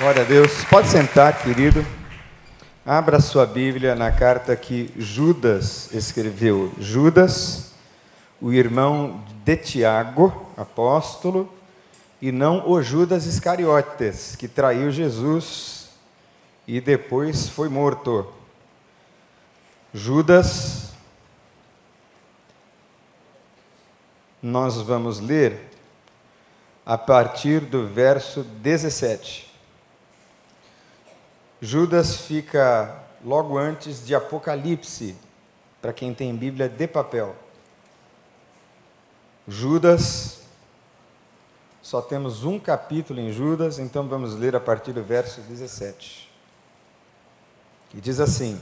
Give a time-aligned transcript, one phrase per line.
[0.00, 0.64] Glória a Deus.
[0.64, 1.84] Pode sentar, querido.
[2.86, 6.72] Abra sua Bíblia na carta que Judas escreveu.
[6.78, 7.74] Judas,
[8.40, 11.52] o irmão de Tiago, apóstolo,
[12.18, 15.90] e não o Judas Iscariotes, que traiu Jesus
[16.66, 18.26] e depois foi morto.
[19.92, 20.94] Judas,
[24.42, 25.60] nós vamos ler
[26.86, 29.49] a partir do verso 17.
[31.60, 35.14] Judas fica logo antes de Apocalipse,
[35.82, 37.36] para quem tem Bíblia de papel.
[39.46, 40.40] Judas,
[41.82, 46.30] só temos um capítulo em Judas, então vamos ler a partir do verso 17.
[47.92, 48.58] E diz assim: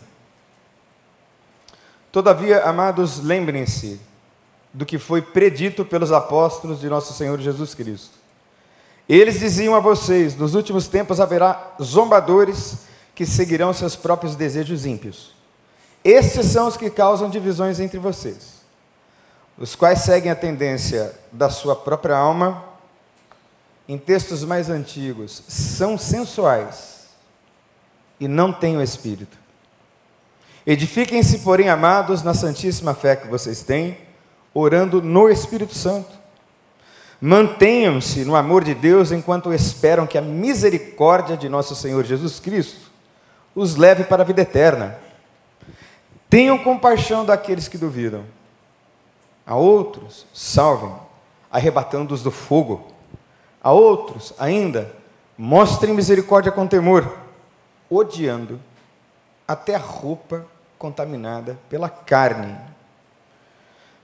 [2.11, 4.01] Todavia, amados, lembrem-se
[4.73, 8.19] do que foi predito pelos apóstolos de nosso Senhor Jesus Cristo.
[9.09, 12.88] Eles diziam a vocês: nos últimos tempos haverá zombadores
[13.19, 15.33] que seguirão seus próprios desejos ímpios.
[16.05, 18.62] Estes são os que causam divisões entre vocês,
[19.58, 22.62] os quais seguem a tendência da sua própria alma.
[23.89, 27.08] Em textos mais antigos, são sensuais
[28.20, 29.36] e não têm o espírito.
[30.64, 33.98] Edifiquem-se, porém, amados, na santíssima fé que vocês têm,
[34.55, 36.16] orando no Espírito Santo.
[37.20, 42.88] Mantenham-se no amor de Deus enquanto esperam que a misericórdia de nosso Senhor Jesus Cristo
[43.59, 44.97] os leve para a vida eterna.
[46.31, 48.25] Tenham compaixão daqueles que duvidam.
[49.45, 50.95] A outros, salvem,
[51.51, 52.86] arrebatando-os do fogo.
[53.61, 54.95] A outros, ainda,
[55.36, 57.19] mostrem misericórdia com temor,
[57.91, 58.61] odiando
[59.47, 60.47] até a roupa
[60.79, 62.56] contaminada pela carne.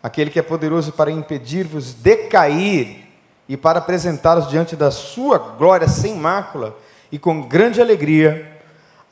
[0.03, 3.07] Aquele que é poderoso para impedir-vos de cair
[3.49, 6.77] e para apresentá-los diante da sua glória sem mácula
[7.13, 8.54] e com grande alegria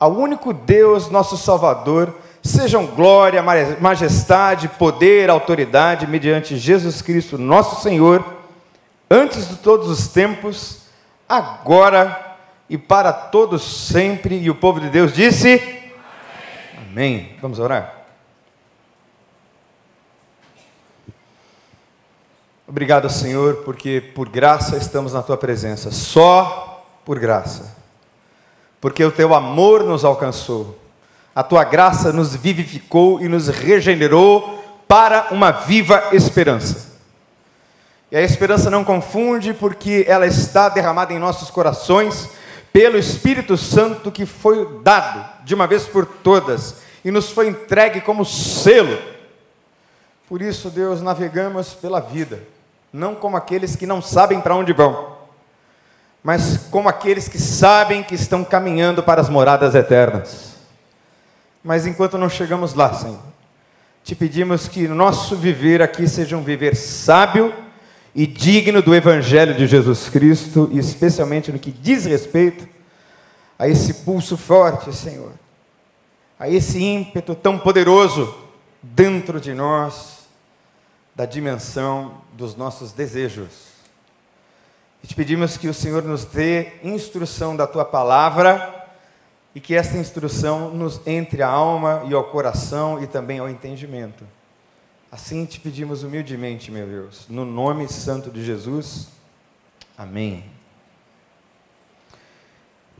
[0.03, 3.41] ao único Deus, nosso Salvador, sejam glória,
[3.79, 8.21] majestade, poder, autoridade, mediante Jesus Cristo, nosso Senhor,
[9.09, 10.81] antes de todos os tempos,
[11.29, 12.35] agora
[12.69, 14.37] e para todos sempre.
[14.37, 15.53] E o povo de Deus disse:
[16.75, 16.89] Amém.
[16.89, 17.37] Amém.
[17.41, 18.03] Vamos orar?
[22.67, 27.82] Obrigado, Senhor, porque por graça estamos na tua presença, só por graça
[28.83, 30.77] porque o teu amor nos alcançou,
[31.33, 36.91] a tua graça nos vivificou e nos regenerou para uma viva esperança.
[38.11, 42.29] E a esperança não confunde, porque ela está derramada em nossos corações
[42.73, 48.01] pelo Espírito Santo que foi dado de uma vez por todas e nos foi entregue
[48.01, 48.99] como selo.
[50.27, 52.43] Por isso, Deus, navegamos pela vida,
[52.91, 55.12] não como aqueles que não sabem para onde vão
[56.23, 60.53] mas como aqueles que sabem que estão caminhando para as moradas eternas.
[61.61, 63.19] Mas enquanto não chegamos lá, Senhor,
[64.03, 67.53] te pedimos que nosso viver aqui seja um viver sábio
[68.15, 72.67] e digno do Evangelho de Jesus Cristo, e especialmente no que diz respeito
[73.59, 75.31] a esse pulso forte, Senhor,
[76.39, 78.33] a esse ímpeto tão poderoso
[78.81, 80.19] dentro de nós,
[81.15, 83.72] da dimensão dos nossos desejos
[85.03, 88.87] e te pedimos que o Senhor nos dê instrução da tua palavra
[89.53, 94.25] e que esta instrução nos entre à alma e ao coração e também ao entendimento.
[95.11, 99.09] Assim te pedimos humildemente, meu Deus, no nome santo de Jesus.
[99.97, 100.45] Amém.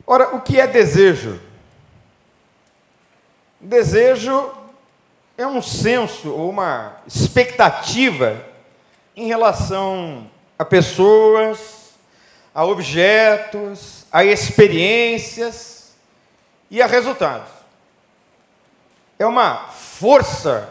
[0.05, 1.39] Ora, o que é desejo?
[3.59, 4.51] Desejo
[5.37, 8.45] é um senso ou uma expectativa
[9.15, 11.72] em relação a pessoas,
[12.53, 15.93] a objetos, a experiências
[16.69, 17.49] e a resultados.
[19.17, 20.69] É uma força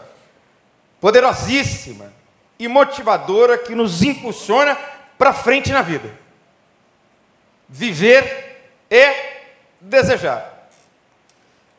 [1.01, 2.13] poderosíssima
[2.57, 4.77] e motivadora que nos impulsiona
[5.17, 6.17] para frente na vida.
[7.67, 9.41] Viver é
[9.81, 10.69] desejar.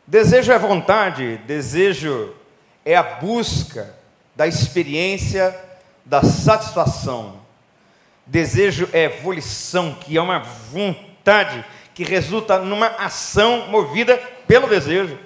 [0.06, 2.34] Desejo é vontade, desejo
[2.84, 3.94] é a busca
[4.37, 5.58] da experiência
[6.05, 7.44] da satisfação
[8.26, 14.17] Desejo é volição, que é uma vontade que resulta numa ação movida
[14.47, 15.19] pelo desejo.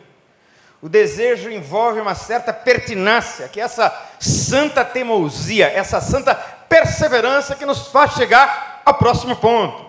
[0.81, 3.91] O desejo envolve uma certa pertinácia, que é essa
[4.21, 9.89] santa teimosia, essa santa perseverança que nos faz chegar ao próximo ponto.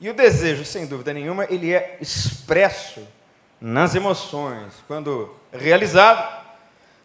[0.00, 3.06] E o desejo, sem dúvida nenhuma, ele é expresso
[3.60, 4.74] nas emoções.
[4.86, 6.42] Quando realizado,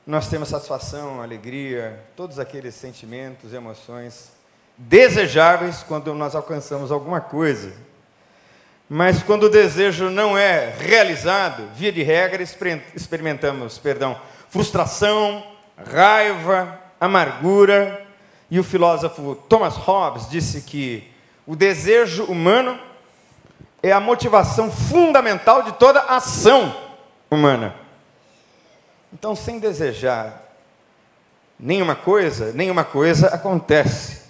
[0.06, 4.37] nós temos satisfação, alegria, todos aqueles sentimentos, emoções
[4.78, 7.74] desejáveis quando nós alcançamos alguma coisa.
[8.90, 12.42] Mas quando o desejo não é realizado, via de regra,
[12.96, 14.20] experimentamos, perdão,
[14.50, 15.44] frustração,
[15.92, 18.06] raiva, amargura.
[18.50, 21.12] E o filósofo Thomas Hobbes disse que
[21.46, 22.80] o desejo humano
[23.84, 26.74] é a motivação fundamental de toda ação
[27.30, 27.76] humana.
[29.12, 30.44] Então, sem desejar
[31.60, 34.27] nenhuma coisa, nenhuma coisa acontece.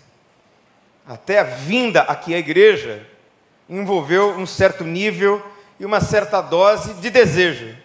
[1.08, 3.08] Até a vinda aqui à igreja
[3.70, 5.42] envolveu um certo nível
[5.80, 7.78] e uma certa dose de desejo.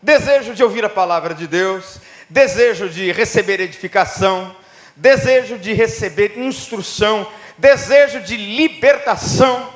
[0.00, 1.98] Desejo de ouvir a palavra de Deus,
[2.28, 4.54] desejo de receber edificação,
[4.94, 7.26] desejo de receber instrução,
[7.58, 9.72] desejo de libertação,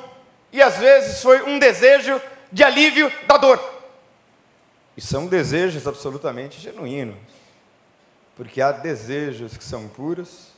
[0.51, 3.59] e às vezes foi um desejo de alívio da dor.
[4.95, 7.17] E são desejos absolutamente genuínos,
[8.35, 10.56] porque há desejos que são puros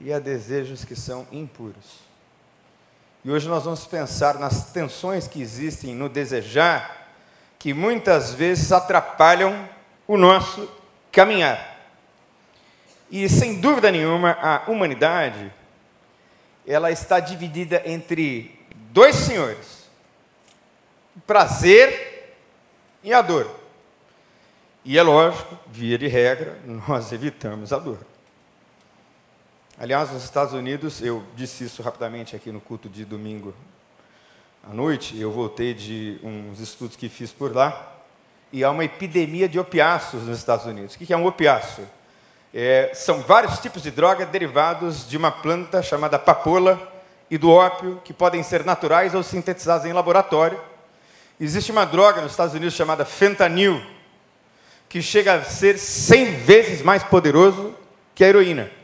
[0.00, 2.08] e há desejos que são impuros.
[3.24, 7.08] E hoje nós vamos pensar nas tensões que existem no desejar,
[7.58, 9.68] que muitas vezes atrapalham
[10.06, 10.70] o nosso
[11.10, 11.76] caminhar.
[13.10, 15.52] E sem dúvida nenhuma, a humanidade
[16.66, 18.58] ela está dividida entre
[18.92, 19.88] dois senhores:
[21.16, 22.36] o prazer
[23.02, 23.50] e a dor.
[24.84, 27.98] E é lógico, via de regra, nós evitamos a dor.
[29.80, 33.54] Aliás, nos Estados Unidos, eu disse isso rapidamente aqui no culto de domingo
[34.68, 37.94] à noite, eu voltei de uns estudos que fiz por lá,
[38.52, 40.96] e há uma epidemia de opiáceos nos Estados Unidos.
[40.96, 41.88] O que é um opiáceo?
[42.52, 46.92] É, são vários tipos de droga derivados de uma planta chamada papoula
[47.30, 50.60] e do ópio, que podem ser naturais ou sintetizados em laboratório.
[51.38, 53.80] Existe uma droga nos Estados Unidos chamada fentanil,
[54.88, 57.72] que chega a ser 100 vezes mais poderoso
[58.12, 58.76] que a heroína.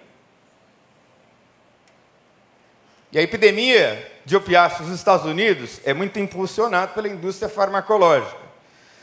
[3.15, 8.43] E a epidemia de opiáceos nos Estados Unidos é muito impulsionada pela indústria farmacológica.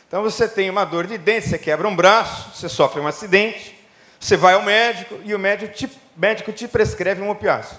[0.06, 3.74] Então você tem uma dor de dente, você quebra um braço, você sofre um acidente,
[4.20, 7.78] você vai ao médico e o médico te, médico te prescreve um opiáceo,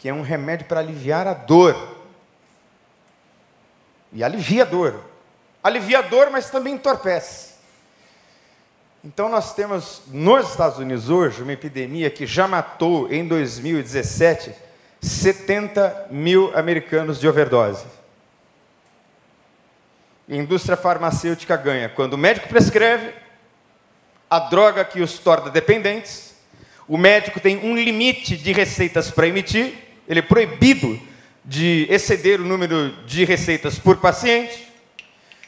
[0.00, 1.98] que é um remédio para aliviar a dor.
[4.12, 5.00] E alivia a dor.
[5.62, 7.54] Alivia a dor, mas também entorpece.
[9.04, 14.69] Então nós temos nos Estados Unidos hoje uma epidemia que já matou em 2017
[15.00, 17.84] 70 mil americanos de overdose.
[20.28, 23.12] A indústria farmacêutica ganha quando o médico prescreve
[24.28, 26.36] a droga que os torna dependentes,
[26.86, 29.74] o médico tem um limite de receitas para emitir,
[30.08, 31.00] ele é proibido
[31.44, 34.68] de exceder o número de receitas por paciente,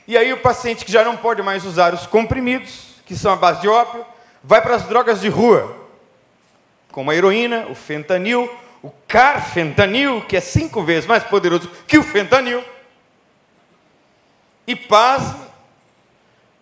[0.07, 3.37] e aí o paciente que já não pode mais usar os comprimidos, que são a
[3.37, 4.05] base de ópio,
[4.43, 5.77] vai para as drogas de rua,
[6.91, 8.51] como a heroína, o fentanil,
[8.83, 12.65] o carfentanil, que é cinco vezes mais poderoso que o fentanil.
[14.67, 15.35] E paz,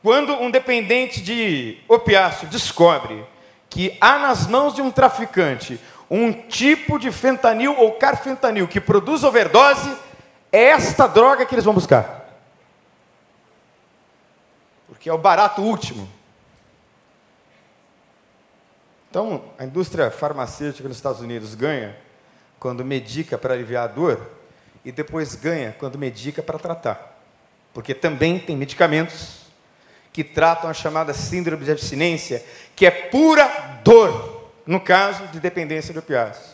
[0.03, 3.25] quando um dependente de opiáceo descobre
[3.69, 5.81] que há nas mãos de um traficante
[6.11, 9.97] um tipo de fentanil ou carfentanil que produz overdose,
[10.51, 12.29] é esta droga que eles vão buscar.
[14.89, 16.11] Porque é o barato último.
[19.09, 21.97] Então, a indústria farmacêutica nos Estados Unidos ganha
[22.61, 24.21] quando medica para aliviar a dor
[24.85, 27.19] e depois ganha quando medica para tratar.
[27.73, 29.41] Porque também tem medicamentos
[30.13, 32.45] que tratam a chamada síndrome de abstinência,
[32.77, 33.47] que é pura
[33.83, 36.51] dor, no caso de dependência de opiáceos.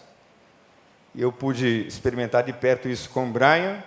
[1.15, 3.83] Eu pude experimentar de perto isso com o Brian,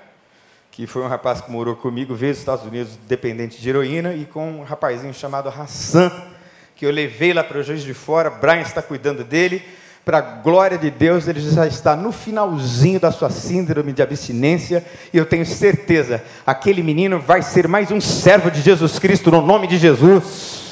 [0.71, 4.25] que foi um rapaz que morou comigo, veio dos Estados Unidos dependente de heroína, e
[4.25, 6.11] com um rapazinho chamado Hassan,
[6.75, 9.63] que eu levei lá para o Juiz de Fora, Brian está cuidando dele,
[10.09, 14.83] para a glória de Deus, ele já está no finalzinho da sua síndrome de abstinência,
[15.13, 19.39] e eu tenho certeza, aquele menino vai ser mais um servo de Jesus Cristo, no
[19.39, 20.63] nome de Jesus.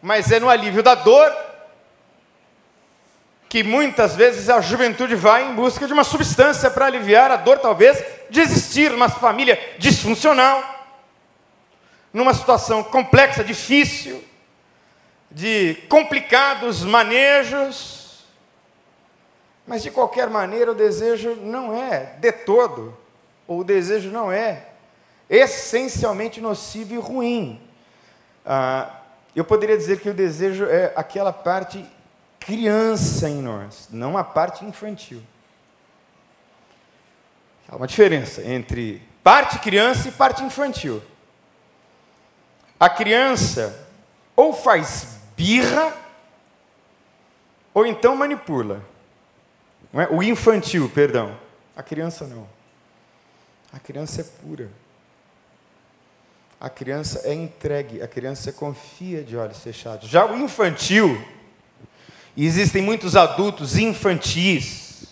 [0.00, 1.28] Mas é no alívio da dor
[3.48, 7.58] que muitas vezes a juventude vai em busca de uma substância para aliviar a dor,
[7.58, 8.00] talvez,
[8.30, 10.62] de existir numa família disfuncional,
[12.12, 14.22] numa situação complexa, difícil,
[15.34, 18.24] de complicados manejos,
[19.66, 22.96] mas de qualquer maneira o desejo não é de todo,
[23.46, 24.68] ou o desejo não é
[25.28, 27.60] essencialmente nocivo e ruim.
[28.46, 29.00] Ah,
[29.34, 31.84] eu poderia dizer que o desejo é aquela parte
[32.38, 35.20] criança em nós, não a parte infantil.
[37.68, 41.02] Há uma diferença entre parte criança e parte infantil.
[42.78, 43.88] A criança
[44.36, 45.94] ou faz birra
[47.72, 48.82] ou então manipula.
[49.92, 50.08] É?
[50.12, 51.36] O infantil, perdão.
[51.76, 52.48] A criança não.
[53.72, 54.70] A criança é pura.
[56.60, 60.08] A criança é entregue, a criança confia de olhos fechados.
[60.08, 61.22] Já o infantil,
[62.36, 65.04] e existem muitos adultos infantis,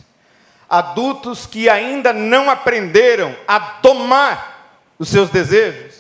[0.69, 5.95] adultos que ainda não aprenderam a domar os seus desejos,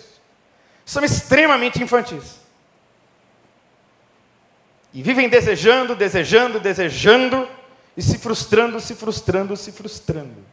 [0.87, 2.42] são extremamente infantis.
[4.93, 7.49] E vivem desejando, desejando, desejando,
[7.97, 10.45] e se frustrando, se frustrando, se frustrando.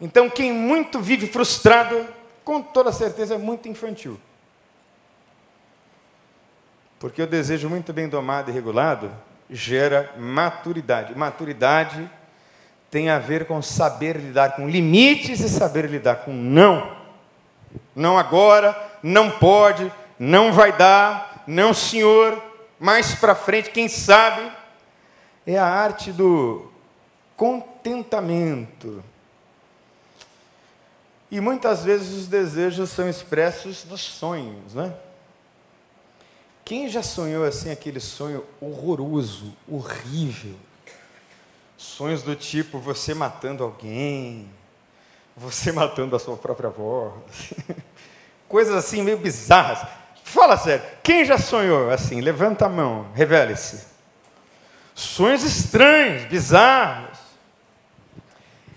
[0.00, 2.06] Então, quem muito vive frustrado,
[2.44, 4.18] com toda certeza é muito infantil.
[6.98, 9.10] Porque o desejo muito bem domado e regulado
[9.50, 11.16] gera maturidade.
[11.16, 12.08] Maturidade
[12.90, 16.96] tem a ver com saber lidar com limites e saber lidar com não.
[17.94, 22.40] Não agora, não pode, não vai dar, não senhor,
[22.82, 24.50] mais para frente, quem sabe.
[25.46, 26.68] É a arte do
[27.36, 29.02] contentamento.
[31.30, 34.92] E muitas vezes os desejos são expressos nos sonhos, né?
[36.64, 40.56] Quem já sonhou assim aquele sonho horroroso, horrível?
[41.76, 44.50] Sonhos do tipo você matando alguém,
[45.36, 47.16] você matando a sua própria avó,
[48.48, 50.01] coisas assim meio bizarras.
[50.24, 52.20] Fala sério, quem já sonhou assim?
[52.20, 53.86] Levanta a mão, revele-se.
[54.94, 57.18] Sonhos estranhos, bizarros.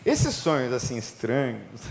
[0.05, 1.81] Esses sonhos assim estranhos,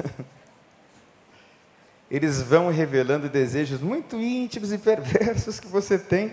[2.11, 6.33] eles vão revelando desejos muito íntimos e perversos que você tem.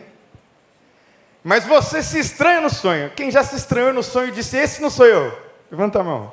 [1.44, 3.10] Mas você se estranha no sonho.
[3.12, 5.36] Quem já se estranhou no sonho disse: Esse não sou eu?
[5.72, 6.32] Levanta a mão.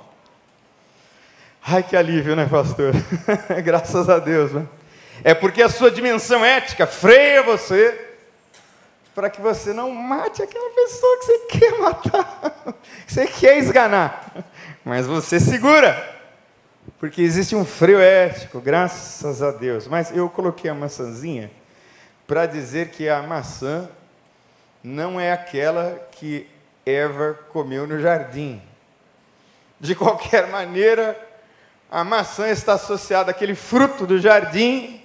[1.62, 2.92] Ai, que alívio, né, pastor?
[3.64, 4.66] Graças a Deus, né?
[5.24, 8.06] É porque a sua dimensão ética freia você
[9.14, 12.52] para que você não mate aquela pessoa que você quer matar,
[13.04, 14.32] que você quer esganar.
[14.84, 16.16] Mas você segura.
[17.00, 19.86] Porque existe um freio ético, graças a Deus.
[19.88, 21.50] Mas eu coloquei a maçãzinha
[22.26, 23.88] para dizer que a maçã
[24.82, 26.48] não é aquela que
[26.86, 28.62] Eva comeu no jardim.
[29.80, 31.18] De qualquer maneira,
[31.90, 35.02] a maçã está associada àquele fruto do jardim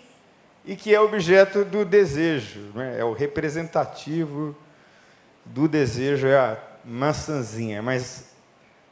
[0.65, 2.97] e que é objeto do desejo, né?
[2.99, 4.55] é o representativo
[5.45, 7.81] do desejo, é a maçãzinha.
[7.81, 8.33] Mas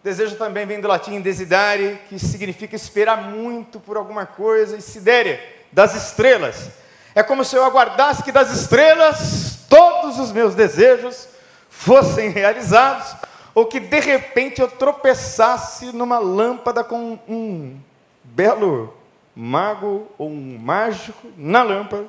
[0.03, 5.39] Desejo também vem do latim desidere, que significa esperar muito por alguma coisa, e sidere,
[5.71, 6.71] das estrelas.
[7.13, 11.27] É como se eu aguardasse que das estrelas todos os meus desejos
[11.69, 13.15] fossem realizados,
[13.53, 17.79] ou que de repente eu tropeçasse numa lâmpada com um
[18.23, 18.91] belo
[19.35, 22.07] mago ou um mágico na lâmpada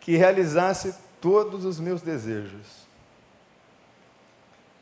[0.00, 2.84] que realizasse todos os meus desejos.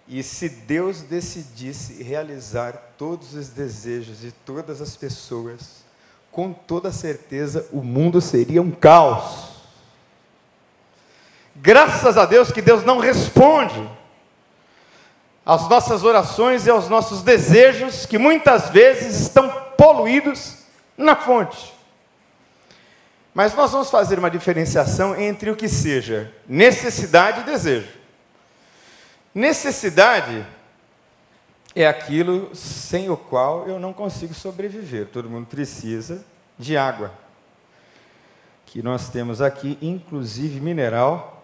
[0.09, 5.85] E se Deus decidisse realizar todos os desejos de todas as pessoas,
[6.31, 9.63] com toda certeza o mundo seria um caos.
[11.55, 13.89] Graças a Deus que Deus não responde
[15.47, 20.62] às nossas orações e aos nossos desejos, que muitas vezes estão poluídos
[21.03, 21.73] na fonte.
[23.35, 27.89] Mas nós vamos fazer uma diferenciação entre o que seja necessidade e desejo.
[29.35, 30.47] Necessidade
[31.75, 35.07] é aquilo sem o qual eu não consigo sobreviver.
[35.07, 36.23] Todo mundo precisa
[36.59, 37.13] de água.
[38.67, 41.43] Que nós temos aqui, inclusive mineral,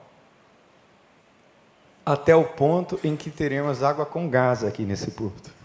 [2.05, 5.58] até o ponto em que teremos água com gás aqui nesse púlpito.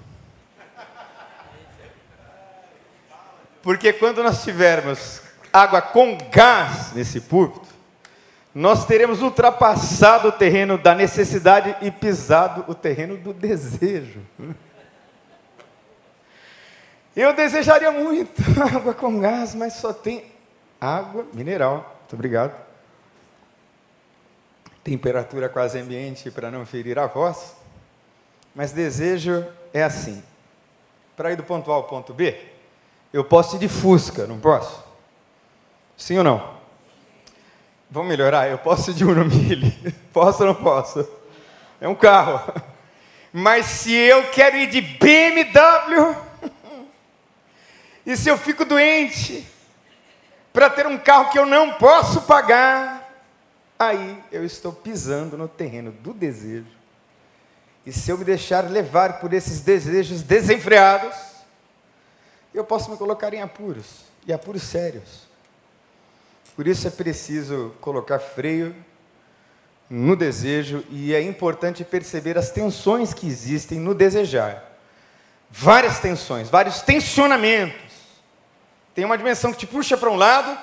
[3.64, 7.74] Porque quando nós tivermos água com gás nesse púlpito,
[8.54, 14.20] nós teremos ultrapassado o terreno da necessidade e pisado o terreno do desejo.
[17.16, 18.42] Eu desejaria muito
[18.76, 20.26] água com gás, mas só tem
[20.80, 21.96] água mineral.
[22.02, 22.54] Muito obrigado.
[24.84, 27.56] Temperatura quase ambiente para não ferir a voz.
[28.54, 30.22] Mas desejo é assim.
[31.16, 32.53] Para ir do ponto A ao ponto B,
[33.14, 34.84] eu posso ir de Fusca, não posso?
[35.96, 36.58] Sim ou não?
[37.90, 38.50] Vamos melhorar?
[38.50, 39.72] Eu posso ir de Uno Mille?
[40.12, 41.08] Posso ou não posso?
[41.80, 42.52] É um carro.
[43.32, 46.16] Mas se eu quero ir de BMW,
[48.04, 49.48] e se eu fico doente
[50.52, 53.12] para ter um carro que eu não posso pagar,
[53.78, 56.66] aí eu estou pisando no terreno do desejo.
[57.86, 61.33] E se eu me deixar levar por esses desejos desenfreados,
[62.54, 65.24] eu posso me colocar em apuros, e apuros sérios.
[66.56, 68.76] Por isso é preciso colocar freio
[69.90, 74.72] no desejo e é importante perceber as tensões que existem no desejar.
[75.50, 77.94] Várias tensões, vários tensionamentos.
[78.94, 80.58] Tem uma dimensão que te puxa para um lado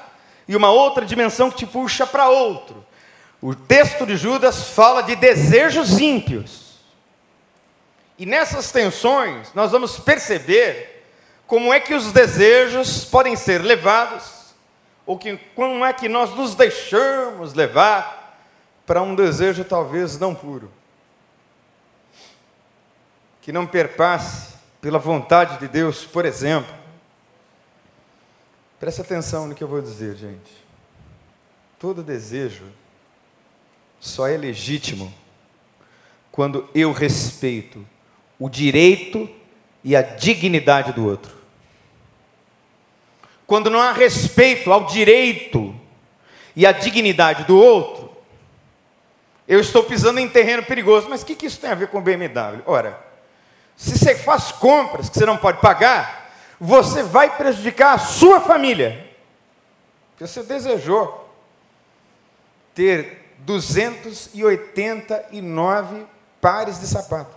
[0.46, 2.84] e uma outra dimensão que te puxa para outro.
[3.40, 6.70] O texto de Judas fala de desejos ímpios.
[8.18, 10.89] E nessas tensões, nós vamos perceber
[11.50, 14.54] como é que os desejos podem ser levados,
[15.04, 18.38] ou que, como é que nós nos deixamos levar
[18.86, 20.70] para um desejo talvez não puro,
[23.42, 26.72] que não perpasse pela vontade de Deus, por exemplo.
[28.78, 30.52] Preste atenção no que eu vou dizer, gente.
[31.80, 32.66] Todo desejo
[33.98, 35.12] só é legítimo
[36.30, 37.84] quando eu respeito
[38.38, 39.28] o direito
[39.82, 41.39] e a dignidade do outro.
[43.50, 45.74] Quando não há respeito ao direito
[46.54, 48.08] e à dignidade do outro,
[49.48, 51.08] eu estou pisando em terreno perigoso.
[51.10, 52.62] Mas o que, que isso tem a ver com BMW?
[52.64, 53.04] Ora,
[53.76, 59.10] se você faz compras que você não pode pagar, você vai prejudicar a sua família.
[60.12, 61.28] Porque você desejou
[62.72, 66.06] ter 289
[66.40, 67.34] pares de sapato.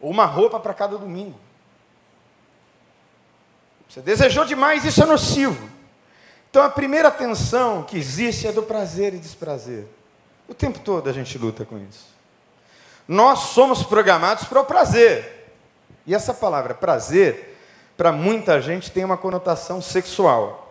[0.00, 1.38] Ou uma roupa para cada domingo.
[3.88, 5.68] Você desejou demais, isso é nocivo.
[6.50, 9.86] Então a primeira tensão que existe é do prazer e desprazer.
[10.46, 12.06] O tempo todo a gente luta com isso.
[13.06, 15.52] Nós somos programados para o prazer.
[16.06, 17.58] E essa palavra prazer,
[17.96, 20.68] para muita gente, tem uma conotação sexual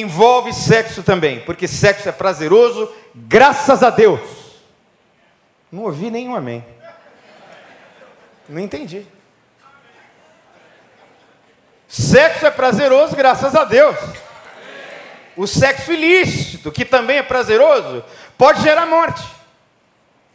[0.00, 4.20] envolve sexo também, porque sexo é prazeroso, graças a Deus.
[5.70, 6.64] Não ouvi nenhum amém.
[8.48, 9.06] Não entendi.
[11.96, 13.96] Sexo é prazeroso, graças a Deus.
[15.36, 18.04] O sexo ilícito, que também é prazeroso,
[18.36, 19.22] pode gerar morte.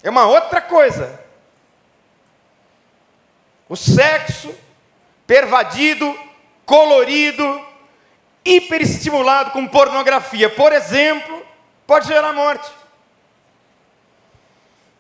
[0.01, 1.19] É uma outra coisa.
[3.67, 4.55] O sexo
[5.27, 6.17] pervadido,
[6.65, 7.61] colorido,
[8.45, 11.45] hiperestimulado com pornografia, por exemplo,
[11.85, 12.71] pode gerar morte.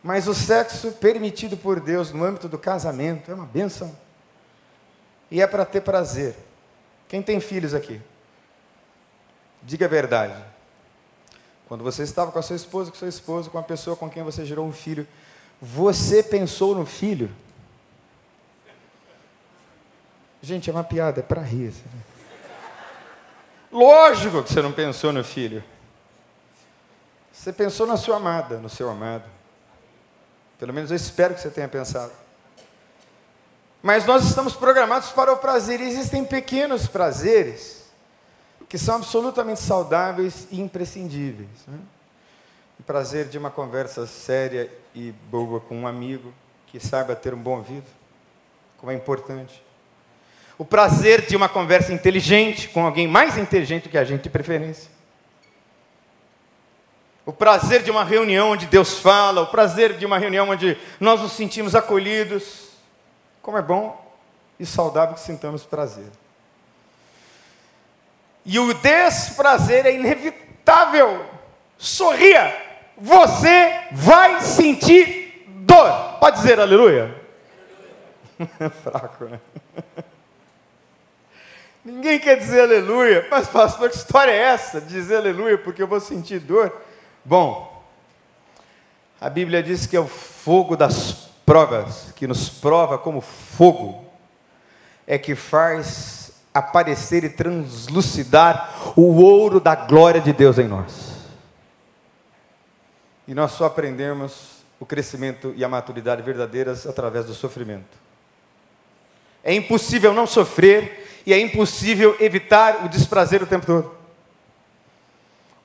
[0.03, 3.97] Mas o sexo permitido por Deus no âmbito do casamento é uma benção.
[5.31, 6.48] E é para ter prazer.
[7.09, 7.99] Quem tem filhos aqui?
[9.63, 10.35] Diga a verdade.
[11.67, 14.23] Quando você estava com a sua esposa, com seu esposo, com a pessoa com quem
[14.23, 15.07] você gerou um filho,
[15.59, 17.29] você pensou no filho?
[20.41, 21.73] Gente, é uma piada, é para rir.
[21.73, 21.89] Sabe?
[23.71, 25.63] Lógico que você não pensou no filho.
[27.31, 29.25] Você pensou na sua amada, no seu amado.
[30.59, 32.11] Pelo menos eu espero que você tenha pensado.
[33.81, 35.79] Mas nós estamos programados para o prazer.
[35.79, 37.79] E existem pequenos prazeres
[38.67, 41.49] que são absolutamente saudáveis e imprescindíveis.
[41.67, 41.79] Né?
[42.79, 46.33] O prazer de uma conversa séria e boa com um amigo
[46.67, 47.87] que saiba ter um bom ouvido,
[48.77, 49.63] como é importante
[50.59, 54.29] o prazer de uma conversa inteligente com alguém mais inteligente do que a gente de
[54.29, 54.91] preferência.
[57.25, 61.21] O prazer de uma reunião onde Deus fala, o prazer de uma reunião onde nós
[61.21, 62.68] nos sentimos acolhidos.
[63.49, 63.99] Como é bom
[64.59, 66.05] e saudável que sintamos prazer.
[68.45, 71.25] E o desprazer é inevitável.
[71.75, 72.55] Sorria,
[72.95, 76.19] você vai sentir dor.
[76.19, 77.19] Pode dizer aleluia?
[78.59, 79.39] É fraco, né?
[81.83, 83.27] Ninguém quer dizer aleluia.
[83.31, 84.79] Mas, pastor, que história é essa?
[84.79, 86.71] Dizer aleluia porque eu vou sentir dor?
[87.25, 87.83] Bom,
[89.19, 94.05] a Bíblia diz que é o fogo das provas, que nos prova como fogo,
[95.07, 101.25] é que faz aparecer e translucidar o ouro da glória de Deus em nós.
[103.27, 107.97] E nós só aprendemos o crescimento e a maturidade verdadeiras através do sofrimento.
[109.43, 113.91] É impossível não sofrer e é impossível evitar o desprazer o tempo todo.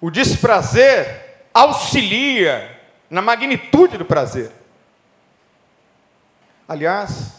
[0.00, 2.74] O desprazer auxilia
[3.10, 4.63] na magnitude do prazer.
[6.66, 7.34] Aliás,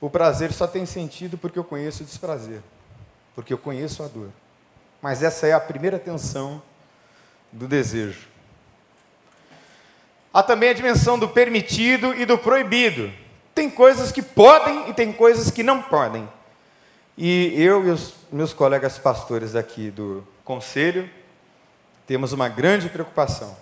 [0.00, 2.60] o prazer só tem sentido porque eu conheço o desprazer,
[3.34, 4.30] porque eu conheço a dor.
[5.00, 6.62] Mas essa é a primeira tensão
[7.50, 8.28] do desejo.
[10.32, 13.10] Há também a dimensão do permitido e do proibido.
[13.54, 16.28] Tem coisas que podem e tem coisas que não podem.
[17.16, 21.08] E eu e os meus colegas pastores aqui do conselho
[22.06, 23.56] temos uma grande preocupação.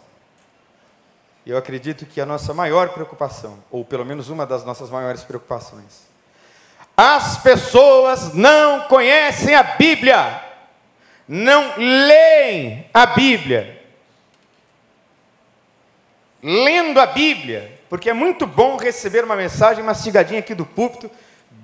[1.47, 6.05] Eu acredito que a nossa maior preocupação, ou pelo menos uma das nossas maiores preocupações,
[6.97, 10.43] as pessoas não conhecem a Bíblia,
[11.29, 13.83] não leem a Bíblia.
[16.43, 21.11] Lendo a Bíblia, porque é muito bom receber uma mensagem mastigadinha aqui do púlpito,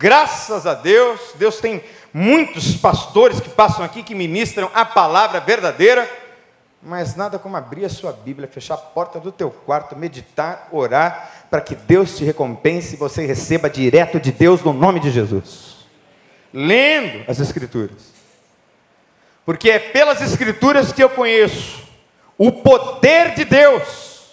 [0.01, 6.11] Graças a Deus, Deus tem muitos pastores que passam aqui que ministram a palavra verdadeira,
[6.83, 11.47] mas nada como abrir a sua Bíblia, fechar a porta do teu quarto, meditar, orar,
[11.51, 15.87] para que Deus te recompense e você receba direto de Deus no nome de Jesus.
[16.53, 18.13] Lendo as Escrituras.
[19.45, 21.87] Porque é pelas Escrituras que eu conheço
[22.39, 24.31] o poder de Deus,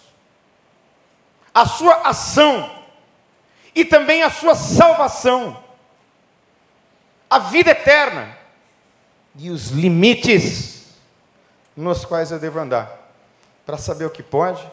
[1.53, 2.71] a sua ação
[3.75, 5.61] e também a sua salvação,
[7.29, 8.37] a vida eterna
[9.35, 10.76] e os limites
[11.77, 12.91] nos quais eu devo andar,
[13.63, 14.67] para saber o que pode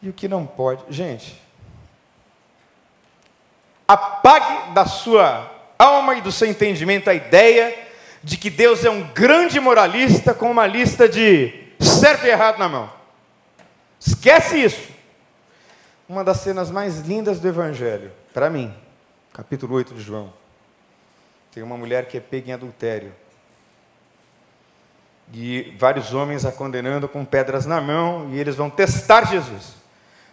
[0.00, 0.82] e o que não pode.
[0.88, 1.40] Gente,
[3.86, 7.78] apague da sua alma e do seu entendimento a ideia
[8.22, 12.68] de que Deus é um grande moralista com uma lista de certo e errado na
[12.68, 12.90] mão.
[14.00, 14.90] Esquece isso.
[16.08, 18.74] Uma das cenas mais lindas do Evangelho, para mim,
[19.32, 20.32] capítulo 8 de João.
[21.52, 23.12] Tem uma mulher que é pega em adultério.
[25.32, 29.74] E vários homens a condenando com pedras na mão, e eles vão testar Jesus.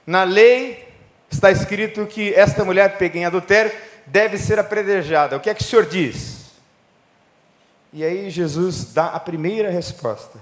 [0.06, 0.88] Na lei
[1.32, 3.72] está escrito que esta mulher pega em adultério
[4.10, 5.38] deve ser apredejada.
[5.38, 6.52] O que é que o Senhor diz?
[7.94, 10.40] E aí Jesus dá a primeira resposta.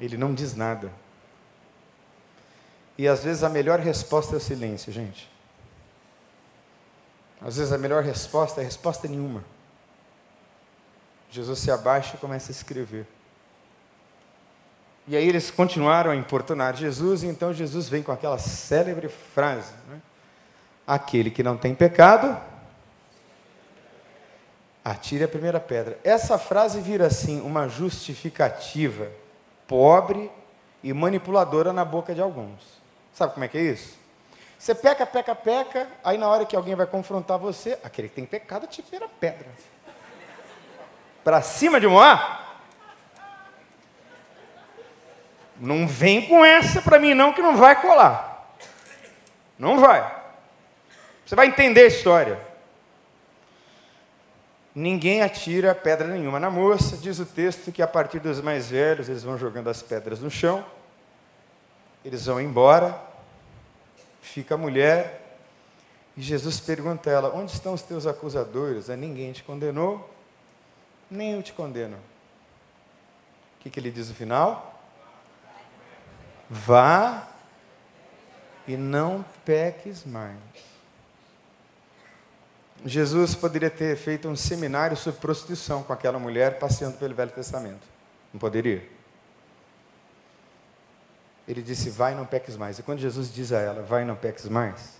[0.00, 0.90] Ele não diz nada.
[2.98, 5.30] E às vezes a melhor resposta é o silêncio, gente.
[7.40, 9.44] Às vezes a melhor resposta é resposta nenhuma.
[11.30, 13.06] Jesus se abaixa e começa a escrever.
[15.08, 19.72] E aí eles continuaram a importunar Jesus, e então Jesus vem com aquela célebre frase:
[19.88, 20.00] né?
[20.86, 22.36] Aquele que não tem pecado,
[24.84, 25.98] atire a primeira pedra.
[26.02, 29.08] Essa frase vira assim uma justificativa
[29.66, 30.30] pobre
[30.82, 32.60] e manipuladora na boca de alguns.
[33.12, 33.96] Sabe como é que é isso?
[34.58, 38.24] Você peca, peca, peca, aí na hora que alguém vai confrontar você, aquele que tem
[38.24, 39.46] pecado te vira pedra.
[41.22, 42.45] Para cima de Moá?
[45.60, 48.56] Não vem com essa para mim não que não vai colar.
[49.58, 50.24] Não vai.
[51.24, 52.40] Você vai entender a história.
[54.74, 59.08] Ninguém atira pedra nenhuma na moça, diz o texto que a partir dos mais velhos
[59.08, 60.64] eles vão jogando as pedras no chão,
[62.04, 63.00] eles vão embora,
[64.20, 65.26] fica a mulher,
[66.14, 68.90] e Jesus pergunta a ela: Onde estão os teus acusadores?
[68.90, 70.10] É, ninguém te condenou,
[71.10, 71.96] nem eu te condeno.
[71.96, 74.75] O que, que ele diz no final?
[76.48, 77.28] Vá
[78.66, 80.38] e não peques mais.
[82.84, 87.86] Jesus poderia ter feito um seminário sobre prostituição com aquela mulher passeando pelo Velho Testamento.
[88.32, 88.86] Não poderia?
[91.48, 92.78] Ele disse: Vai e não peques mais.
[92.78, 94.98] E quando Jesus diz a ela: Vai e não peques mais,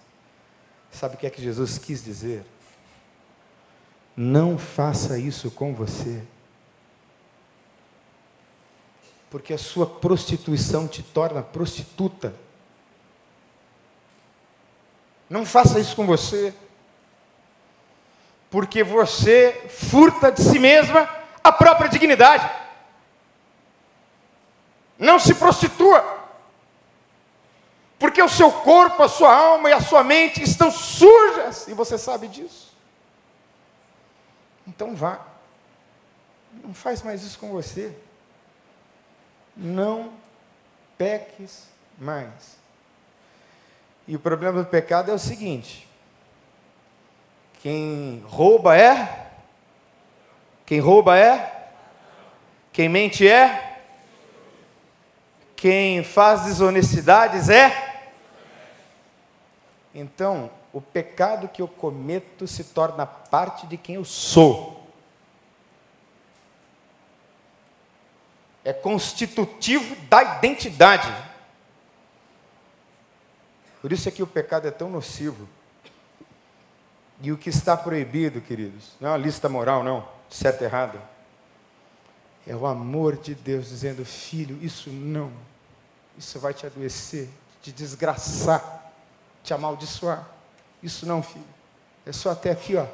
[0.91, 2.45] sabe o que é que Jesus quis dizer?
[4.17, 6.23] Não faça isso com você.
[9.37, 12.35] Porque a sua prostituição te torna prostituta.
[15.29, 16.55] Não faça isso com você
[18.49, 21.07] porque você furta de si mesma
[21.45, 22.51] a própria dignidade.
[24.99, 26.03] Não se prostitua.
[27.99, 31.99] Porque o seu corpo, a sua alma e a sua mente estão sujas, e você
[31.99, 32.75] sabe disso.
[34.67, 35.21] Então vá.
[36.65, 38.06] Não faz mais isso com você.
[39.57, 40.13] Não
[40.99, 42.57] peques mais.
[44.07, 45.89] E o problema do pecado é o seguinte:
[47.63, 49.31] quem rouba é?
[50.65, 51.71] Quem rouba é?
[52.73, 53.81] Quem mente é?
[55.57, 58.05] Quem faz desonestidades é?
[59.95, 64.76] Então, o pecado que eu cometo se torna parte de quem eu sou.
[68.67, 71.07] É constitutivo da identidade.
[73.81, 75.49] Por isso é que o pecado é tão nocivo.
[77.23, 81.01] E o que está proibido, queridos, não é uma lista moral, não, certo e errado.
[82.45, 85.33] É o amor de Deus dizendo: filho, isso não,
[86.19, 87.29] isso vai te adoecer,
[87.63, 88.93] te desgraçar,
[89.45, 90.29] te amaldiçoar.
[90.83, 91.47] Isso não, filho,
[92.05, 92.87] é só até aqui, ó.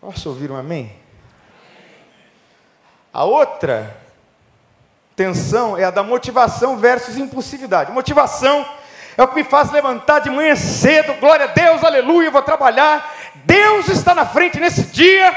[0.00, 1.03] Posso ouvir um amém?
[3.14, 3.96] A outra
[5.14, 7.92] tensão é a da motivação versus impulsividade.
[7.92, 8.66] Motivação
[9.16, 13.14] é o que me faz levantar de manhã cedo, glória a Deus, aleluia, vou trabalhar.
[13.44, 15.32] Deus está na frente nesse dia.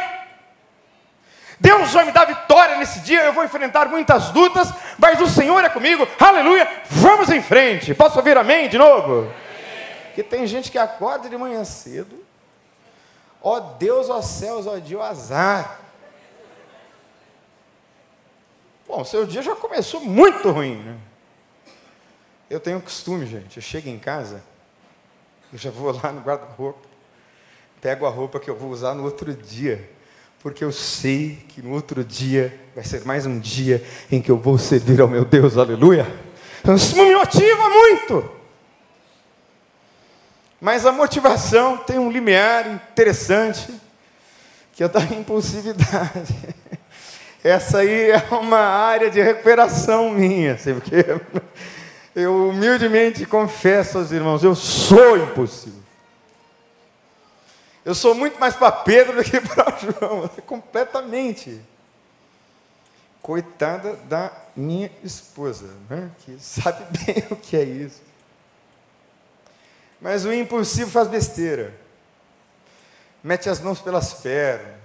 [1.59, 3.21] Deus vai me dar vitória nesse dia.
[3.21, 6.67] Eu vou enfrentar muitas lutas, mas o Senhor é comigo, aleluia.
[6.89, 7.93] Vamos em frente.
[7.93, 9.31] Posso ouvir amém de novo?
[10.17, 12.25] porque tem gente que acorda de manhã cedo,
[13.39, 15.79] ó Deus, ó céus, ó ó azar.
[18.87, 20.97] Bom, seu dia já começou muito ruim, né?
[22.49, 24.41] Eu tenho um costume, gente, eu chego em casa,
[25.51, 26.87] eu já vou lá no guarda-roupa,
[27.81, 29.97] pego a roupa que eu vou usar no outro dia
[30.47, 34.37] porque eu sei que no outro dia vai ser mais um dia em que eu
[34.37, 36.07] vou servir ao meu Deus, aleluia.
[36.75, 38.31] Isso me motiva muito.
[40.61, 43.73] Mas a motivação tem um limiar interessante,
[44.73, 46.33] que é da impulsividade.
[47.47, 50.97] Essa aí é uma área de recuperação minha, assim, porque
[52.13, 55.81] eu humildemente confesso aos irmãos, eu sou impulsivo.
[57.85, 61.61] Eu sou muito mais para Pedro do que para João, completamente.
[63.21, 66.11] Coitada da minha esposa, né?
[66.25, 68.01] que sabe bem o que é isso.
[70.01, 71.73] Mas o impulsivo faz besteira,
[73.23, 74.76] mete as mãos pelas pernas.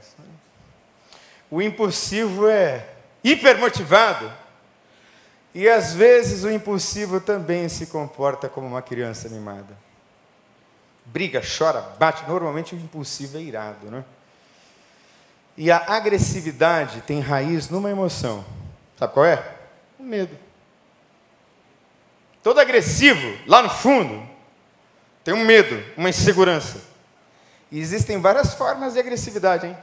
[1.53, 2.89] O impulsivo é
[3.23, 4.33] hipermotivado,
[5.55, 9.77] e às vezes o impulsivo também se comporta como uma criança animada
[11.05, 12.27] briga, chora, bate.
[12.29, 14.05] Normalmente o impulsivo é irado, né?
[15.57, 18.45] E a agressividade tem raiz numa emoção.
[18.99, 19.57] Sabe qual é?
[19.99, 20.37] O medo.
[22.43, 24.27] Todo agressivo, lá no fundo,
[25.23, 26.81] tem um medo, uma insegurança.
[27.71, 29.77] E existem várias formas de agressividade, hein?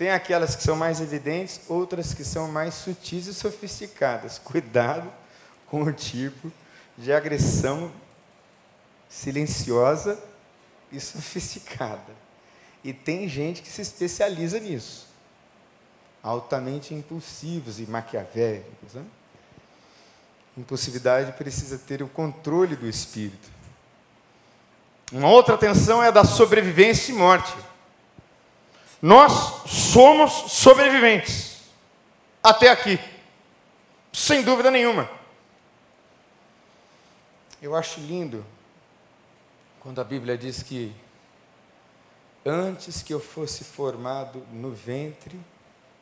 [0.00, 4.38] Tem aquelas que são mais evidentes, outras que são mais sutis e sofisticadas.
[4.42, 5.12] Cuidado
[5.66, 6.50] com o tipo
[6.96, 7.92] de agressão
[9.10, 10.18] silenciosa
[10.90, 12.14] e sofisticada.
[12.82, 15.06] E tem gente que se especializa nisso.
[16.22, 18.94] Altamente impulsivos e maquiavélicos.
[18.94, 19.04] Né?
[20.56, 23.50] Impulsividade precisa ter o controle do espírito.
[25.12, 27.54] Uma outra tensão é a da sobrevivência e morte.
[29.00, 29.32] Nós
[29.66, 31.60] somos sobreviventes.
[32.42, 32.98] Até aqui.
[34.12, 35.08] Sem dúvida nenhuma.
[37.62, 38.44] Eu acho lindo
[39.80, 40.92] quando a Bíblia diz que
[42.44, 45.38] antes que eu fosse formado no ventre,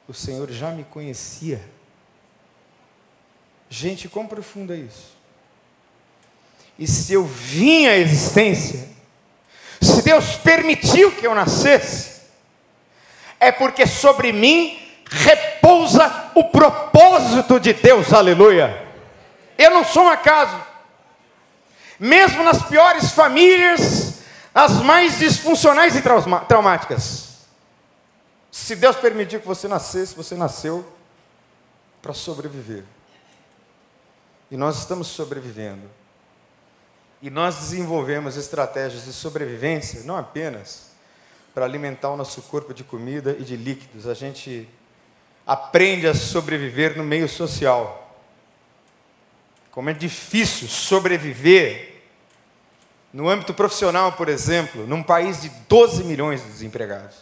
[0.07, 1.63] o Senhor já me conhecia.
[3.69, 5.17] Gente, quão profundo é isso?
[6.79, 8.89] E se eu vim à existência,
[9.81, 12.18] se Deus permitiu que eu nascesse,
[13.41, 14.79] é porque sobre mim
[15.11, 18.87] repousa o propósito de Deus, aleluia.
[19.57, 20.57] Eu não sou um acaso.
[21.99, 24.21] Mesmo nas piores famílias,
[24.55, 26.03] as mais disfuncionais e
[26.47, 27.29] traumáticas.
[28.51, 30.87] Se Deus permitiu que você nascesse, você nasceu
[32.01, 32.85] para sobreviver.
[34.51, 35.91] E nós estamos sobrevivendo.
[37.21, 40.88] E nós desenvolvemos estratégias de sobrevivência, não apenas
[41.55, 44.69] para alimentar o nosso corpo de comida e de líquidos, a gente
[45.47, 48.17] aprende a sobreviver no meio social.
[49.71, 52.03] Como é difícil sobreviver
[53.13, 57.17] no âmbito profissional, por exemplo, num país de 12 milhões de desempregados.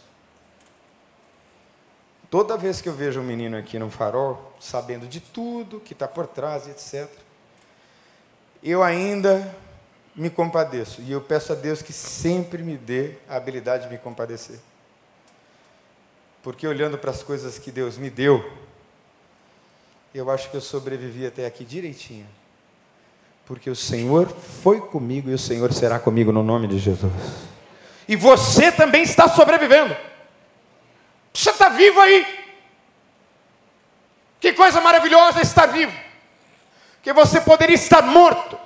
[2.29, 6.09] Toda vez que eu vejo um menino aqui no farol, sabendo de tudo que está
[6.09, 7.09] por trás, etc.,
[8.63, 9.55] eu ainda
[10.17, 11.03] me compadeço.
[11.03, 14.59] E eu peço a Deus que sempre me dê a habilidade de me compadecer.
[16.43, 18.51] Porque olhando para as coisas que Deus me deu,
[20.15, 22.27] eu acho que eu sobrevivi até aqui direitinho
[23.47, 27.13] porque o Senhor foi comigo e o Senhor será comigo no nome de Jesus.
[28.09, 29.97] E você também está sobrevivendo.
[31.33, 32.27] Você está vivo aí.
[34.41, 35.97] Que coisa maravilhosa estar vivo.
[37.03, 38.59] Que você poderia estar morto.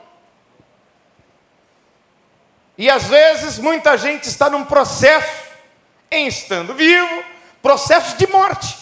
[2.80, 5.50] E às vezes muita gente está num processo,
[6.10, 7.22] em estando vivo,
[7.60, 8.74] processo de morte.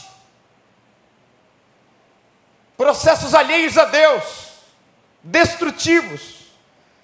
[2.77, 4.53] Processos alheios a Deus
[5.21, 6.47] destrutivos.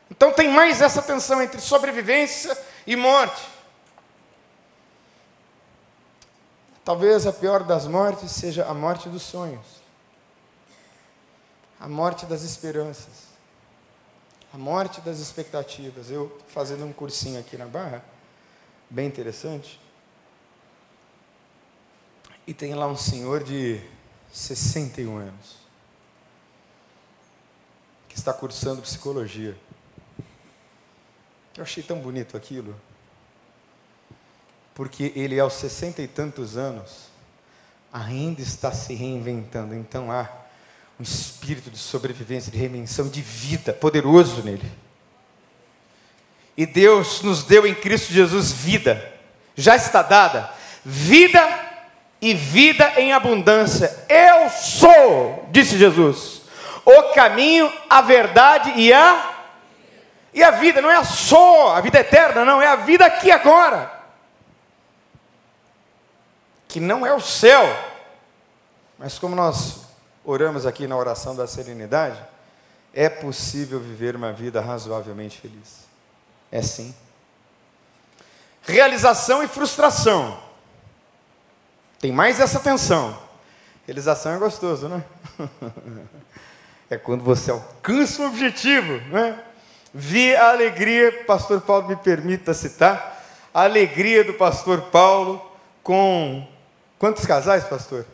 [0.09, 3.43] Então tem mais essa tensão entre sobrevivência e morte.
[6.85, 9.67] Talvez a pior das mortes seja a morte dos sonhos,
[11.81, 13.34] a morte das esperanças,
[14.55, 16.13] a morte das expectativas.
[16.13, 18.05] Eu fazendo um cursinho aqui na Barra,
[18.89, 19.81] bem interessante,
[22.47, 23.81] e tem lá um senhor de
[24.33, 25.57] 61 anos
[28.09, 29.59] que está cursando psicologia.
[31.57, 32.81] Eu achei tão bonito aquilo.
[34.73, 37.09] Porque ele, aos sessenta e tantos anos,
[37.93, 39.75] ainda está se reinventando.
[39.75, 40.44] Então há
[40.99, 44.71] um espírito de sobrevivência, de remensão, de vida poderoso nele.
[46.57, 49.13] E Deus nos deu em Cristo Jesus vida,
[49.57, 50.51] já está dada,
[50.85, 51.43] vida
[52.21, 54.05] e vida em abundância.
[54.09, 56.43] Eu sou, disse Jesus,
[56.85, 59.33] o caminho, a verdade e a
[60.35, 63.89] e a vida não é só a vida eterna, não, é a vida aqui agora.
[66.67, 67.65] Que não é o céu.
[68.99, 69.84] Mas como nós
[70.25, 72.21] oramos aqui na oração da serenidade,
[72.93, 75.85] é possível viver uma vida razoavelmente feliz.
[76.51, 76.95] É sim.
[78.63, 80.39] Realização e frustração.
[81.99, 83.19] Tem mais essa tensão.
[83.87, 85.05] Realização é gostoso, né?
[86.89, 89.43] é quando você alcança um objetivo, né?
[89.93, 95.41] Vi a alegria, pastor Paulo me permita citar, a alegria do pastor Paulo
[95.83, 96.47] com
[96.99, 98.07] quantos casais, pastor?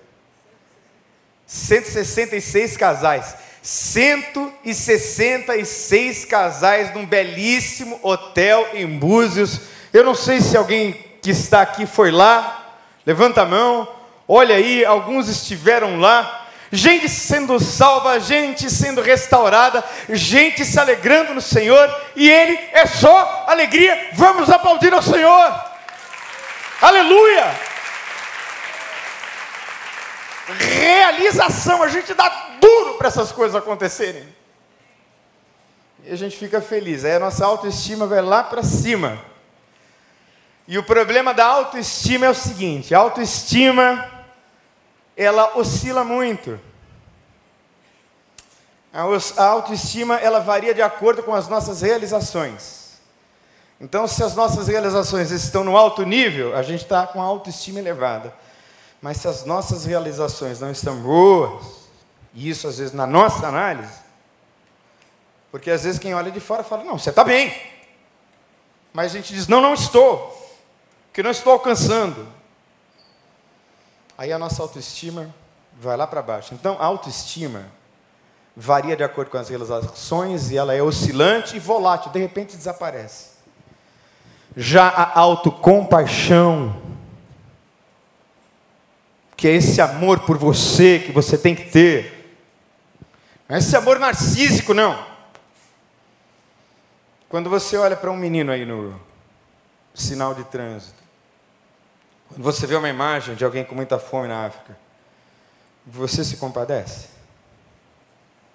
[1.51, 3.35] 166 casais.
[3.61, 9.61] 166 casais num belíssimo hotel em Búzios.
[9.93, 12.79] Eu não sei se alguém que está aqui foi lá.
[13.05, 13.89] Levanta a mão.
[14.29, 16.37] Olha aí, alguns estiveram lá
[16.73, 23.45] gente sendo salva, gente sendo restaurada, gente se alegrando no Senhor, e Ele é só
[23.49, 24.11] alegria.
[24.13, 25.53] Vamos aplaudir ao Senhor,
[26.81, 27.70] aleluia!
[30.59, 32.29] Realização, a gente dá
[32.61, 34.27] duro para essas coisas acontecerem,
[36.05, 39.19] e a gente fica feliz, aí a nossa autoestima vai lá para cima.
[40.67, 44.09] E o problema da autoestima é o seguinte: a autoestima
[45.17, 46.59] ela oscila muito.
[48.93, 52.99] A autoestima ela varia de acordo com as nossas realizações.
[53.81, 57.79] Então, se as nossas realizações estão no alto nível, a gente está com a autoestima
[57.79, 58.35] elevada.
[59.01, 61.65] Mas se as nossas realizações não estão boas,
[62.35, 63.99] e isso às vezes na nossa análise,
[65.51, 67.55] porque às vezes quem olha de fora fala, não, você está bem.
[68.93, 70.59] Mas a gente diz, não, não estou,
[71.07, 72.27] porque não estou alcançando.
[74.17, 75.35] Aí a nossa autoestima
[75.81, 76.55] vai lá para baixo.
[76.55, 77.65] Então, a autoestima
[78.57, 83.31] varia de acordo com as realizações e ela é oscilante e volátil, de repente desaparece.
[84.57, 86.77] Já a autocompaixão,
[89.41, 92.37] que é esse amor por você que você tem que ter,
[93.49, 95.03] não é esse amor narcísico, não.
[97.27, 99.01] Quando você olha para um menino aí no
[99.95, 101.03] sinal de trânsito,
[102.29, 104.77] quando você vê uma imagem de alguém com muita fome na África,
[105.87, 107.09] você se compadece?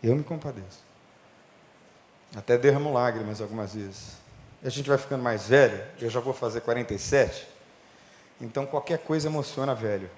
[0.04, 0.84] Eu me compadeço.
[2.36, 4.18] Até derramo lágrimas algumas vezes.
[4.64, 7.48] A gente vai ficando mais velho, eu já vou fazer 47,
[8.40, 10.12] então qualquer coisa emociona velho.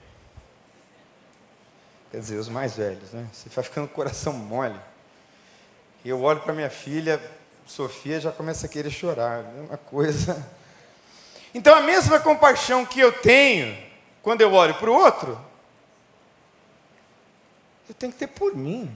[2.12, 3.28] Quer dizer, os mais velhos, né?
[3.34, 4.80] Você vai ficando com o coração mole.
[6.06, 7.22] E eu olho para minha filha,
[7.66, 9.44] Sofia, já começa a querer chorar.
[9.44, 10.46] É uma coisa.
[11.54, 13.78] Então, a mesma compaixão que eu tenho
[14.22, 15.40] quando eu olho para o outro,
[17.88, 18.94] eu tenho que ter por mim.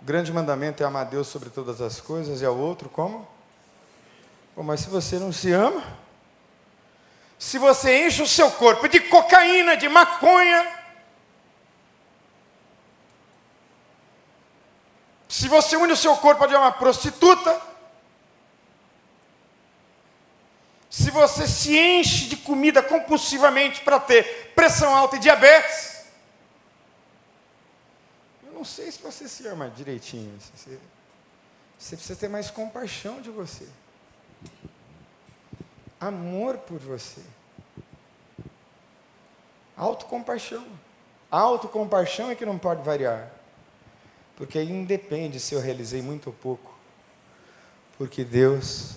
[0.00, 3.28] O grande mandamento é amar Deus sobre todas as coisas e ao outro como?
[4.56, 5.84] Mas se você não se ama,
[7.42, 10.80] se você enche o seu corpo de cocaína, de maconha,
[15.28, 17.60] se você une o seu corpo de uma prostituta,
[20.88, 26.04] se você se enche de comida compulsivamente para ter pressão alta e diabetes,
[28.52, 30.38] não sei se você se ama direitinho.
[30.54, 30.78] Você,
[31.76, 33.66] você precisa ter mais compaixão de você.
[36.02, 37.20] Amor por você.
[39.76, 40.66] Autocompaixão.
[41.30, 43.30] Autocompaixão é que não pode variar.
[44.36, 46.74] Porque independe se eu realizei muito ou pouco.
[47.96, 48.96] Porque Deus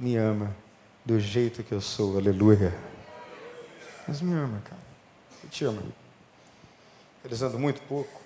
[0.00, 0.56] me ama
[1.04, 2.16] do jeito que eu sou.
[2.16, 2.74] Aleluia.
[4.06, 4.80] Deus me ama, cara.
[5.44, 5.82] Eu te amo.
[7.22, 8.22] Realizando muito pouco.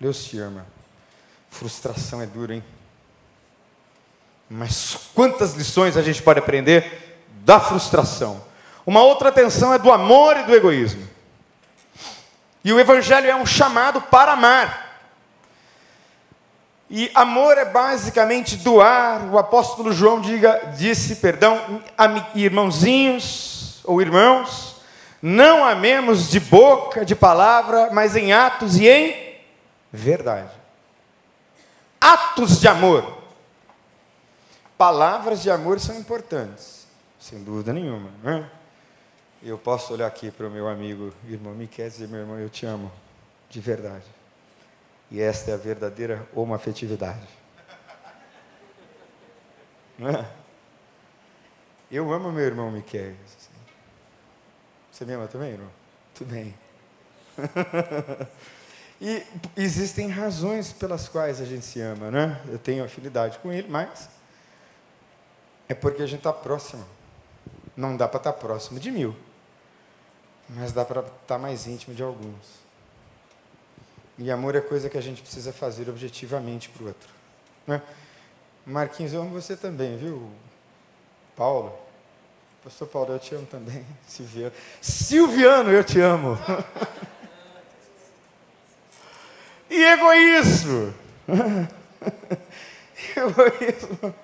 [0.00, 0.66] Deus te ama.
[1.48, 2.64] Frustração é dura, hein?
[4.50, 7.11] Mas quantas lições a gente pode aprender
[7.44, 8.42] da frustração?
[8.84, 11.08] Uma outra atenção é do amor e do egoísmo.
[12.64, 14.92] E o Evangelho é um chamado para amar.
[16.88, 19.24] E amor é basicamente doar.
[19.32, 21.82] O apóstolo João diga, disse, perdão,
[22.34, 24.76] irmãozinhos ou irmãos,
[25.20, 29.40] não amemos de boca, de palavra, mas em atos e em
[29.92, 30.50] verdade.
[32.00, 33.22] Atos de amor.
[34.76, 36.81] Palavras de amor são importantes,
[37.22, 38.10] sem dúvida nenhuma.
[38.22, 38.50] Né?
[39.42, 42.50] Eu posso olhar aqui para o meu amigo, irmão Miquel, e dizer: meu irmão, eu
[42.50, 42.90] te amo,
[43.48, 44.04] de verdade.
[45.10, 47.28] E esta é a verdadeira homoafetividade.
[49.98, 50.28] Não é?
[51.90, 53.14] Eu amo meu irmão Miquel.
[54.90, 55.70] Você me ama também, irmão?
[56.14, 56.54] Tudo bem.
[59.00, 59.22] e
[59.56, 62.42] existem razões pelas quais a gente se ama, né?
[62.48, 64.08] Eu tenho afinidade com ele, mas
[65.68, 66.84] é porque a gente está próximo.
[67.76, 69.16] Não dá para estar tá próximo de mil,
[70.48, 72.62] mas dá para estar tá mais íntimo de alguns.
[74.18, 77.08] E amor é coisa que a gente precisa fazer objetivamente para o outro.
[77.66, 77.82] Né?
[78.64, 80.30] Marquinhos, eu amo você também, viu?
[81.34, 81.76] Paulo.
[82.62, 83.84] Pastor Paulo, eu te amo também.
[84.06, 86.38] Silviano, Silviano eu te amo.
[89.68, 90.94] e egoísmo.
[93.16, 94.14] egoísmo.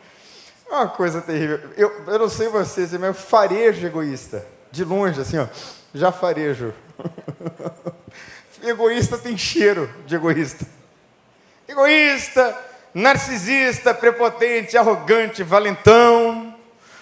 [0.70, 1.60] É uma coisa terrível.
[1.76, 4.44] Eu, eu não sei vocês, mas eu farejo egoísta.
[4.70, 5.46] De longe, assim, ó.
[5.94, 6.74] Já farejo.
[8.62, 10.66] egoísta tem cheiro de egoísta.
[11.66, 12.56] Egoísta,
[12.92, 16.54] narcisista, prepotente, arrogante, valentão,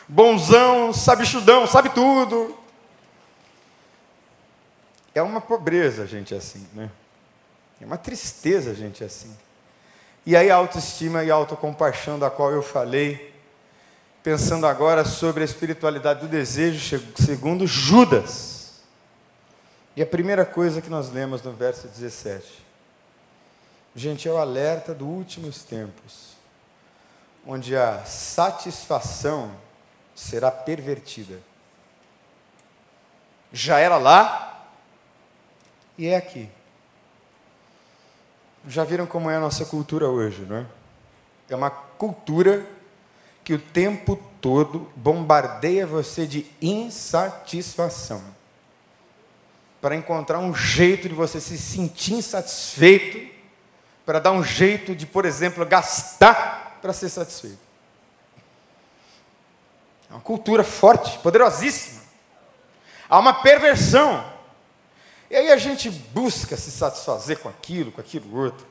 [0.08, 2.56] bonzão, sabichudão, sabe tudo.
[5.14, 6.90] É uma pobreza gente assim, né?
[7.80, 9.34] É uma tristeza gente assim.
[10.24, 13.35] E aí a autoestima e a autocompaixão da qual eu falei,
[14.26, 18.82] pensando agora sobre a espiritualidade do desejo, segundo Judas.
[19.94, 22.44] E a primeira coisa que nós lemos no verso 17.
[23.94, 26.32] Gente, é o alerta dos últimos tempos,
[27.46, 29.52] onde a satisfação
[30.12, 31.38] será pervertida.
[33.52, 34.66] Já era lá
[35.96, 36.50] e é aqui.
[38.66, 40.66] Já viram como é a nossa cultura hoje, não é?
[41.48, 42.74] É uma cultura
[43.46, 48.20] que o tempo todo bombardeia você de insatisfação.
[49.80, 53.32] Para encontrar um jeito de você se sentir insatisfeito,
[54.04, 57.60] para dar um jeito de, por exemplo, gastar para ser satisfeito.
[60.10, 62.02] É uma cultura forte, poderosíssima.
[63.08, 64.28] Há uma perversão.
[65.30, 68.66] E aí a gente busca se satisfazer com aquilo, com aquilo outro.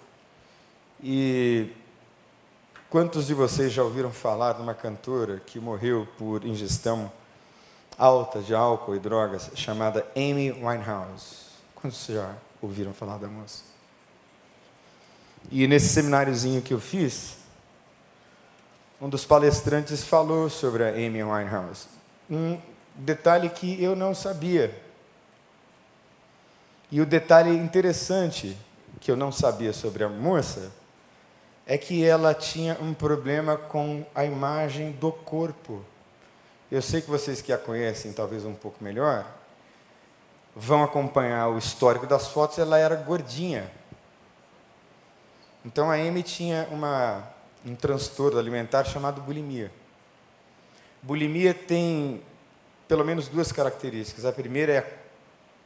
[1.01, 1.69] E
[2.95, 7.11] Quantos de vocês já ouviram falar de uma cantora que morreu por ingestão
[7.97, 11.39] alta de álcool e drogas, chamada Amy Winehouse?
[11.75, 13.63] Quantos já ouviram falar da moça?
[15.51, 17.35] E nesse semináriozinho que eu fiz,
[19.01, 21.87] um dos palestrantes falou sobre a Amy Winehouse.
[22.31, 22.57] Um
[22.95, 24.73] detalhe que eu não sabia.
[26.89, 28.57] E o detalhe interessante
[29.01, 30.71] que eu não sabia sobre a moça
[31.65, 35.83] é que ela tinha um problema com a imagem do corpo.
[36.71, 39.25] Eu sei que vocês que a conhecem talvez um pouco melhor
[40.55, 43.69] vão acompanhar o histórico das fotos, ela era gordinha.
[45.65, 47.23] Então a Amy tinha uma,
[47.65, 49.71] um transtorno alimentar chamado bulimia.
[51.01, 52.21] Bulimia tem
[52.87, 54.25] pelo menos duas características.
[54.25, 55.04] A primeira é a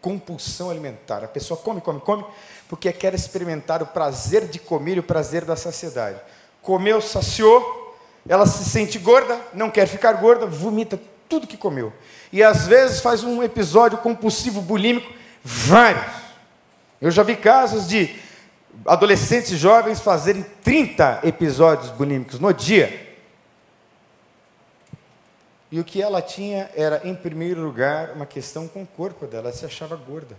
[0.01, 1.23] compulsão alimentar.
[1.23, 2.25] A pessoa come, come, come,
[2.67, 6.19] porque quer experimentar o prazer de comer e o prazer da saciedade.
[6.61, 7.97] Comeu, saciou,
[8.27, 11.93] ela se sente gorda, não quer ficar gorda, vomita tudo que comeu.
[12.31, 15.11] E às vezes faz um episódio compulsivo bulímico,
[15.43, 16.13] vários.
[17.01, 18.15] Eu já vi casos de
[18.85, 23.08] adolescentes jovens fazerem 30 episódios bulímicos no dia.
[25.71, 29.49] E o que ela tinha era, em primeiro lugar, uma questão com o corpo dela,
[29.49, 30.35] ela se achava gorda.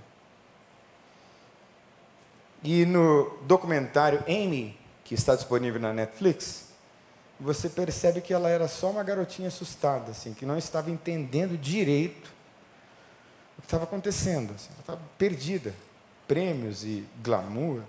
[2.62, 6.70] E no documentário Amy, que está disponível na Netflix,
[7.38, 12.30] você percebe que ela era só uma garotinha assustada, assim, que não estava entendendo direito
[13.56, 14.52] o que estava acontecendo.
[14.54, 15.72] Assim, ela estava perdida.
[16.26, 17.82] Prêmios e glamour.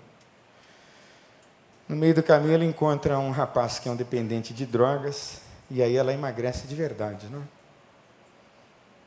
[1.88, 5.40] No meio do caminho, ela encontra um rapaz que é um dependente de drogas
[5.72, 7.48] e aí ela emagrece de verdade, não?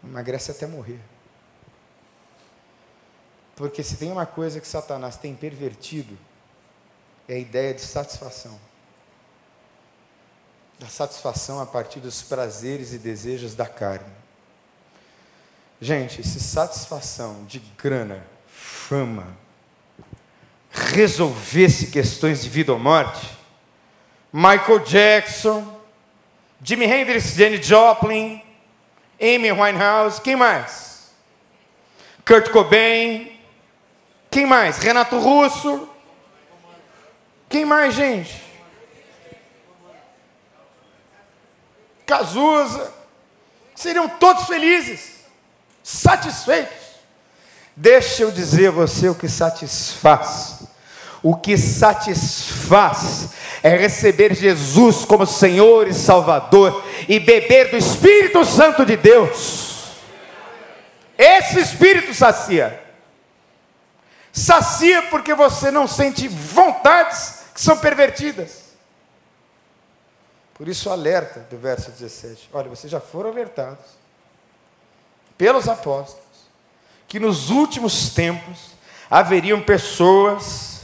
[0.04, 1.00] Emagrece até morrer.
[3.56, 6.18] Porque se tem uma coisa que Satanás tem pervertido,
[7.28, 8.60] é a ideia de satisfação.
[10.80, 14.12] Da satisfação a partir dos prazeres e desejos da carne.
[15.80, 19.38] Gente, se satisfação de grana, fama,
[20.72, 23.38] resolvesse questões de vida ou morte,
[24.34, 25.75] Michael Jackson,
[26.62, 28.42] Jimi Hendrix, Jenny Joplin,
[29.20, 31.12] Amy Winehouse, quem mais?
[32.26, 33.32] Kurt Cobain,
[34.32, 34.78] quem mais?
[34.78, 35.88] Renato Russo,
[37.48, 38.44] quem mais, gente?
[42.06, 42.94] Cazuza,
[43.74, 45.26] seriam todos felizes,
[45.84, 46.86] satisfeitos.
[47.76, 50.65] Deixa eu dizer a você o que satisfaz.
[51.28, 53.30] O que satisfaz
[53.64, 59.96] é receber Jesus como Senhor e Salvador e beber do Espírito Santo de Deus.
[61.18, 62.80] Esse Espírito sacia.
[64.32, 68.76] Sacia porque você não sente vontades que são pervertidas.
[70.54, 72.52] Por isso, alerta do verso 17.
[72.54, 73.98] Olha, vocês já foram alertados
[75.36, 76.24] pelos apóstolos
[77.08, 78.76] que nos últimos tempos
[79.10, 80.75] haveriam pessoas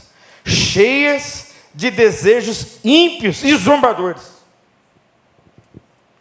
[0.44, 4.32] cheias de desejos ímpios e zombadores.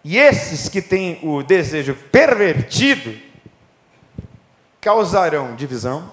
[0.03, 3.19] E esses que têm o desejo pervertido
[4.79, 6.11] causarão divisão,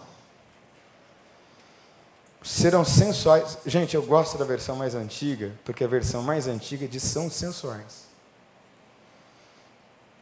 [2.42, 3.58] serão sensuais.
[3.64, 8.06] Gente, eu gosto da versão mais antiga, porque a versão mais antiga diz são sensuais.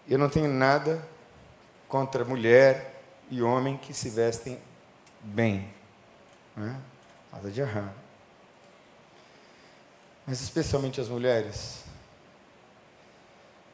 [0.09, 1.03] Eu não tenho nada
[1.89, 4.59] contra mulher e homem que se vestem
[5.23, 5.69] bem.
[6.57, 6.77] Né?
[7.37, 7.95] Nada de errado.
[10.27, 11.85] Mas especialmente as mulheres.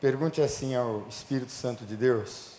[0.00, 2.54] Pergunte assim ao Espírito Santo de Deus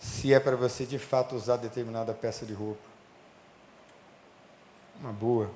[0.00, 2.82] se é para você de fato usar determinada peça de roupa.
[4.98, 5.50] Uma boa,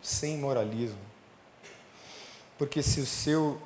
[0.00, 0.98] sem moralismo.
[2.56, 3.60] Porque se o seu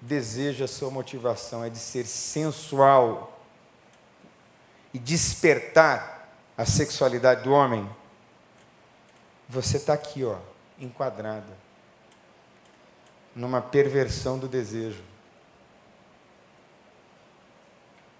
[0.00, 3.42] desejo, a sua motivação é de ser sensual
[4.94, 7.88] e despertar a sexualidade do homem,
[9.48, 10.36] você está aqui, ó,
[10.78, 11.64] enquadrada
[13.34, 15.02] numa perversão do desejo.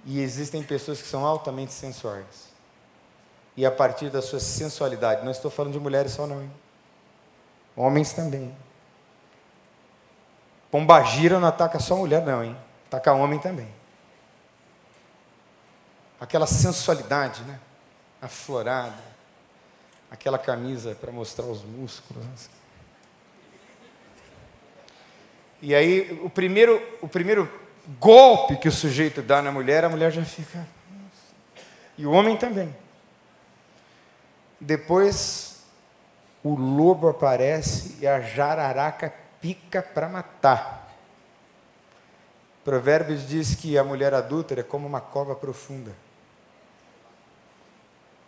[0.04, 2.52] E existem pessoas que são altamente sensuais.
[3.56, 6.50] E a partir da sua sensualidade, não estou falando de mulheres só não, hein?
[7.76, 8.54] homens também.
[10.70, 12.56] Pombagira não ataca só mulher não, hein?
[12.88, 13.72] Ataca homem também.
[16.20, 17.60] Aquela sensualidade, né?
[18.20, 19.13] Aflorada.
[20.14, 22.24] Aquela camisa para mostrar os músculos.
[22.32, 22.50] Assim.
[25.60, 27.50] E aí, o primeiro, o primeiro
[27.98, 30.64] golpe que o sujeito dá na mulher, a mulher já fica.
[31.98, 32.72] E o homem também.
[34.60, 35.64] Depois,
[36.44, 40.94] o lobo aparece e a jararaca pica para matar.
[42.64, 45.90] Provérbios diz que a mulher adúltera é como uma cova profunda.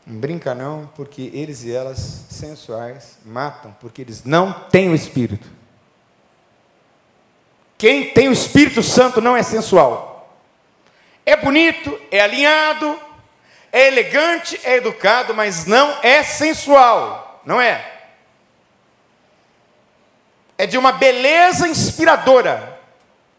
[0.07, 1.99] Não brinca não, porque eles e elas,
[2.31, 5.51] sensuais, matam, porque eles não têm o Espírito.
[7.77, 10.39] Quem tem o Espírito Santo não é sensual.
[11.25, 12.99] É bonito, é alinhado,
[13.73, 17.43] é elegante, é educado, mas não é sensual.
[17.45, 18.05] Não é.
[20.57, 22.81] É de uma beleza inspiradora,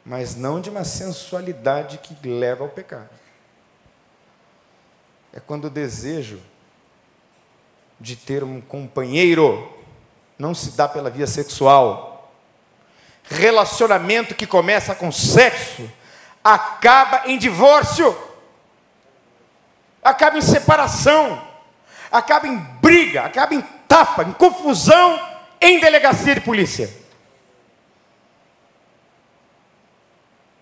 [0.06, 3.10] mas não de uma sensualidade que leva ao pecado.
[5.34, 6.42] É quando o desejo
[8.00, 9.74] de ter um companheiro
[10.38, 12.32] não se dá pela via sexual,
[13.24, 15.90] relacionamento que começa com sexo
[16.44, 18.16] acaba em divórcio,
[20.02, 21.46] acaba em separação,
[22.10, 25.20] acaba em briga, acaba em tapa, em confusão
[25.60, 26.90] em delegacia de polícia.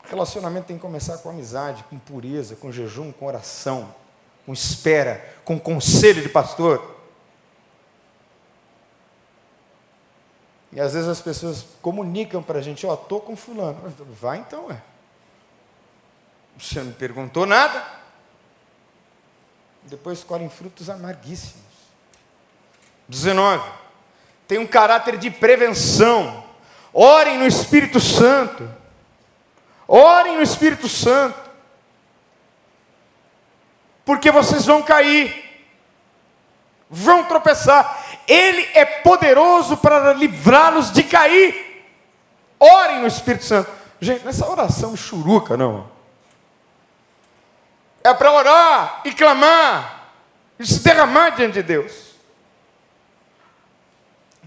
[0.09, 3.93] Relacionamento tem que começar com amizade, com pureza, com jejum, com oração,
[4.45, 6.94] com espera, com conselho de pastor.
[10.75, 13.81] E às vezes as pessoas comunicam para a gente, ó, oh, estou com fulano.
[14.19, 14.81] Vai então, é.
[16.59, 17.81] Você não perguntou nada.
[19.83, 21.63] Depois colhem frutos amarguíssimos.
[23.07, 23.71] 19.
[24.49, 26.43] Tem um caráter de prevenção.
[26.91, 28.69] Orem no Espírito Santo.
[29.87, 31.39] Orem no Espírito Santo.
[34.03, 35.65] Porque vocês vão cair.
[36.89, 38.04] Vão tropeçar.
[38.27, 41.85] Ele é poderoso para livrá-los de cair.
[42.59, 43.69] Orem no Espírito Santo.
[43.99, 45.89] Gente, nessa oração churuca, não.
[48.03, 50.11] É para orar e clamar
[50.59, 52.05] e se derramar diante de Deus.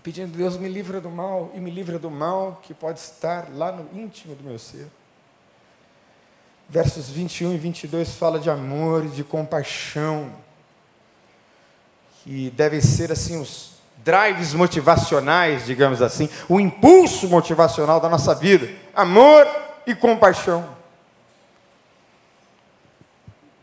[0.03, 3.70] Pedindo, Deus, me livra do mal e me livra do mal que pode estar lá
[3.70, 4.87] no íntimo do meu ser.
[6.66, 10.33] Versos 21 e 22 fala de amor e de compaixão
[12.29, 13.70] que devem ser assim os
[14.05, 19.47] drives motivacionais, digamos assim, o impulso motivacional da nossa vida, amor
[19.87, 20.76] e compaixão.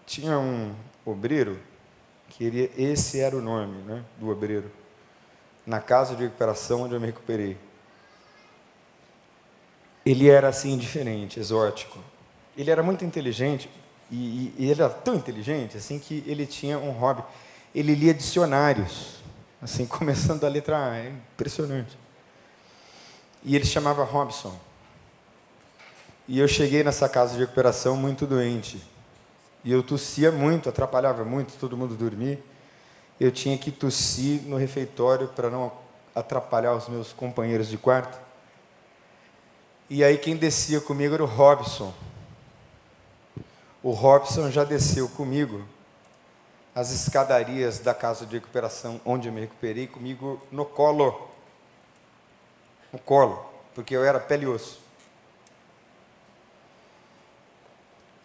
[0.04, 0.74] Tinha um
[1.06, 1.60] obreiro
[2.28, 4.72] que ele, esse era o nome, né, do obreiro,
[5.64, 7.56] na casa de recuperação onde eu me recuperei.
[10.04, 12.00] Ele era assim diferente, exótico.
[12.58, 13.70] Ele era muito inteligente
[14.10, 17.24] e, e ele era tão inteligente assim que ele tinha um hobby
[17.76, 19.18] ele lia dicionários,
[19.62, 21.98] assim, começando da letra A, é impressionante.
[23.44, 24.58] E ele chamava Robson.
[26.28, 28.82] E eu cheguei nessa casa de recuperação muito doente.
[29.64, 32.42] E eu tossia muito, atrapalhava muito todo mundo dormir.
[33.20, 35.72] Eu tinha que tossir no refeitório para não
[36.16, 38.18] atrapalhar os meus companheiros de quarto.
[39.90, 41.94] E aí quem descia comigo era o Robson.
[43.84, 45.64] O Robson já desceu comigo
[46.76, 51.30] as escadarias da casa de recuperação onde eu me recuperei comigo no colo.
[52.92, 54.84] No colo, porque eu era pele e osso.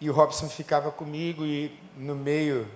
[0.01, 2.67] E o Robson ficava comigo e no meio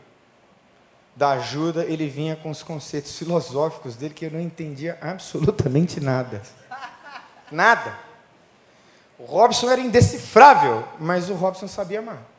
[1.16, 6.40] da ajuda ele vinha com os conceitos filosóficos dele que eu não entendia absolutamente nada.
[7.50, 7.98] Nada.
[9.18, 12.33] O Robson era indecifrável, mas o Robson sabia amar.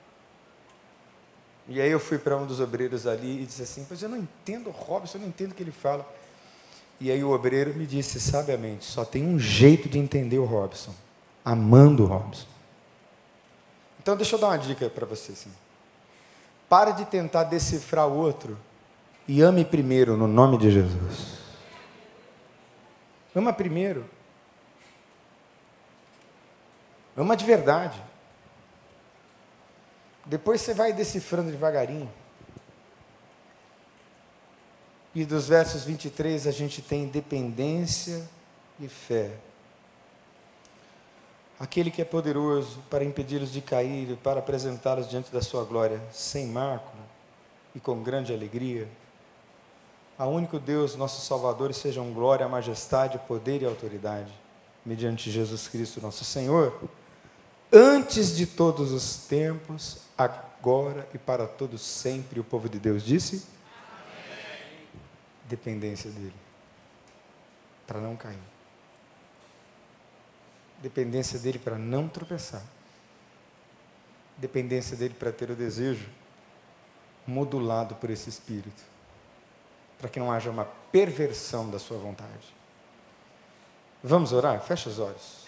[1.67, 4.17] E aí eu fui para um dos obreiros ali e disse assim: Pois eu não
[4.17, 6.07] entendo o Robson, eu não entendo o que ele fala.
[6.99, 10.93] E aí o obreiro me disse sabiamente: Só tem um jeito de entender o Robson,
[11.43, 12.47] amando o Robson.
[13.99, 15.31] Então deixa eu dar uma dica para você.
[15.31, 15.51] Assim.
[16.69, 18.57] Pare de tentar decifrar o outro
[19.27, 21.39] e ame primeiro no nome de Jesus.
[23.35, 24.05] Ama primeiro.
[27.17, 27.99] Ama de verdade.
[30.25, 32.11] Depois você vai decifrando devagarinho.
[35.13, 38.27] E dos versos 23 a gente tem dependência
[38.79, 39.31] e fé.
[41.59, 46.01] Aquele que é poderoso para impedi-los de cair e para apresentá-los diante da sua glória
[46.11, 47.03] sem mácula
[47.73, 48.89] e com grande alegria.
[50.17, 54.33] A único Deus, nosso Salvador, sejam glória, majestade, poder e autoridade,
[54.85, 56.77] mediante Jesus Cristo, nosso Senhor
[57.71, 62.39] antes de todos os tempos, agora e para todos sempre.
[62.39, 63.45] O povo de Deus disse:
[63.79, 64.87] Amém.
[65.45, 66.35] Dependência dele,
[67.85, 68.39] para não cair.
[70.81, 72.63] Dependência dele para não tropeçar.
[74.37, 76.09] Dependência dele para ter o desejo
[77.25, 78.83] modulado por esse espírito,
[79.97, 82.53] para que não haja uma perversão da sua vontade.
[84.03, 84.61] Vamos orar?
[84.61, 85.44] Fecha os olhos.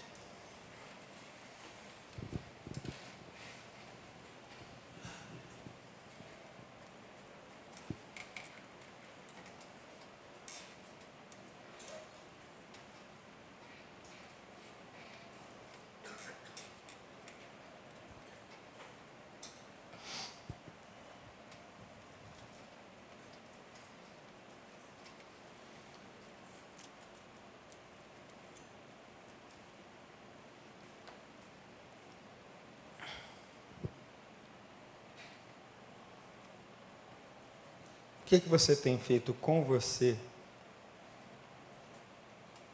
[38.27, 40.17] Que, que você tem feito com você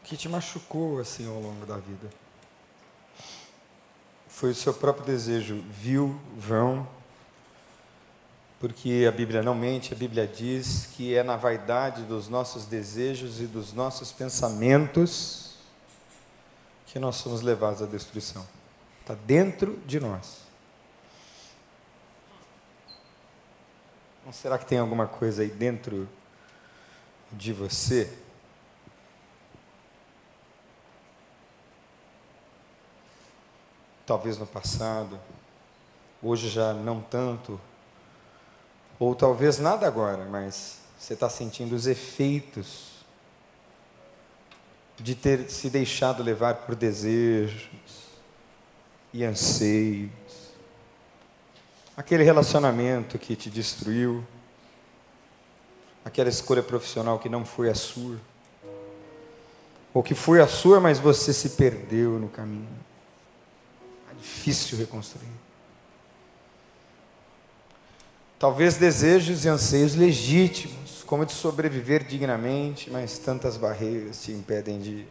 [0.03, 2.09] que te machucou assim ao longo da vida?
[4.27, 6.87] Foi o seu próprio desejo vil, vão,
[8.59, 13.39] porque a Bíblia não mente, a Bíblia diz que é na vaidade dos nossos desejos
[13.39, 15.53] e dos nossos pensamentos
[16.87, 18.43] que nós somos levados à destruição.
[19.01, 20.37] Está dentro de nós.
[24.25, 26.07] Não será que tem alguma coisa aí dentro
[27.31, 28.11] de você?
[34.05, 35.19] Talvez no passado,
[36.21, 37.59] hoje já não tanto,
[38.97, 42.93] ou talvez nada agora, mas você está sentindo os efeitos
[44.97, 47.67] de ter se deixado levar por desejos
[49.11, 50.11] e anseios
[51.95, 54.25] aquele relacionamento que te destruiu,
[56.03, 58.19] aquela escolha profissional que não foi a sua,
[59.93, 62.67] ou que foi a sua, mas você se perdeu no caminho.
[64.11, 65.27] É difícil reconstruir.
[68.39, 75.05] Talvez desejos e anseios legítimos, como de sobreviver dignamente, mas tantas barreiras te impedem de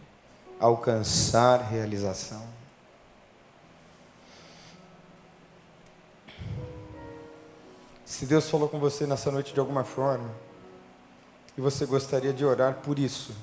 [0.59, 2.43] alcançar realização.
[8.13, 10.31] Se Deus falou com você nessa noite de alguma forma,
[11.57, 13.35] e você gostaria de orar por isso,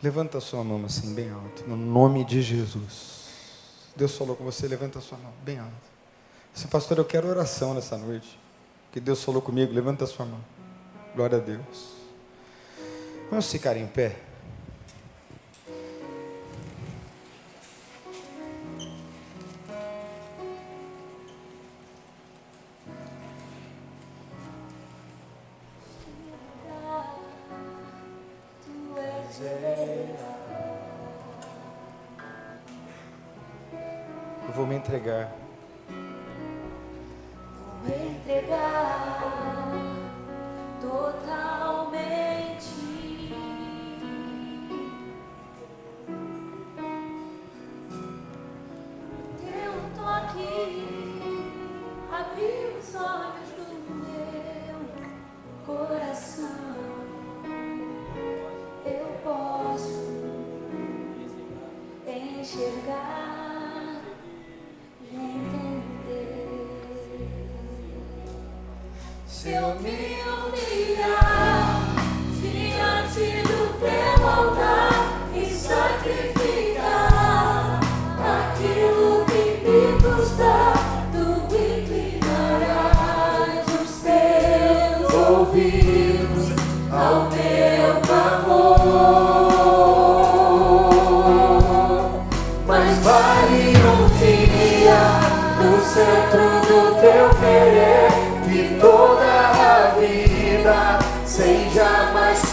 [0.00, 3.26] levanta a sua mão assim, bem alto, no nome de Jesus.
[3.96, 5.72] Deus falou com você, levanta a sua mão, bem alto.
[6.54, 8.38] Assim, pastor, eu quero oração nessa noite.
[8.92, 10.40] Que Deus falou comigo, levanta a sua mão.
[11.12, 11.88] Glória a Deus.
[13.28, 14.27] Vamos ficar em pé.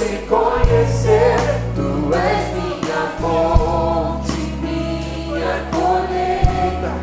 [0.05, 1.35] Te conhecer.
[1.75, 6.93] Tu és minha fonte, minha colheita,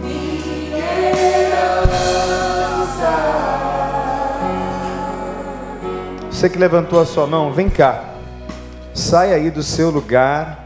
[0.00, 0.78] minha
[1.18, 2.34] herança.
[6.30, 8.04] Você que levantou a sua mão, vem cá.
[8.92, 10.64] Sai aí do seu lugar,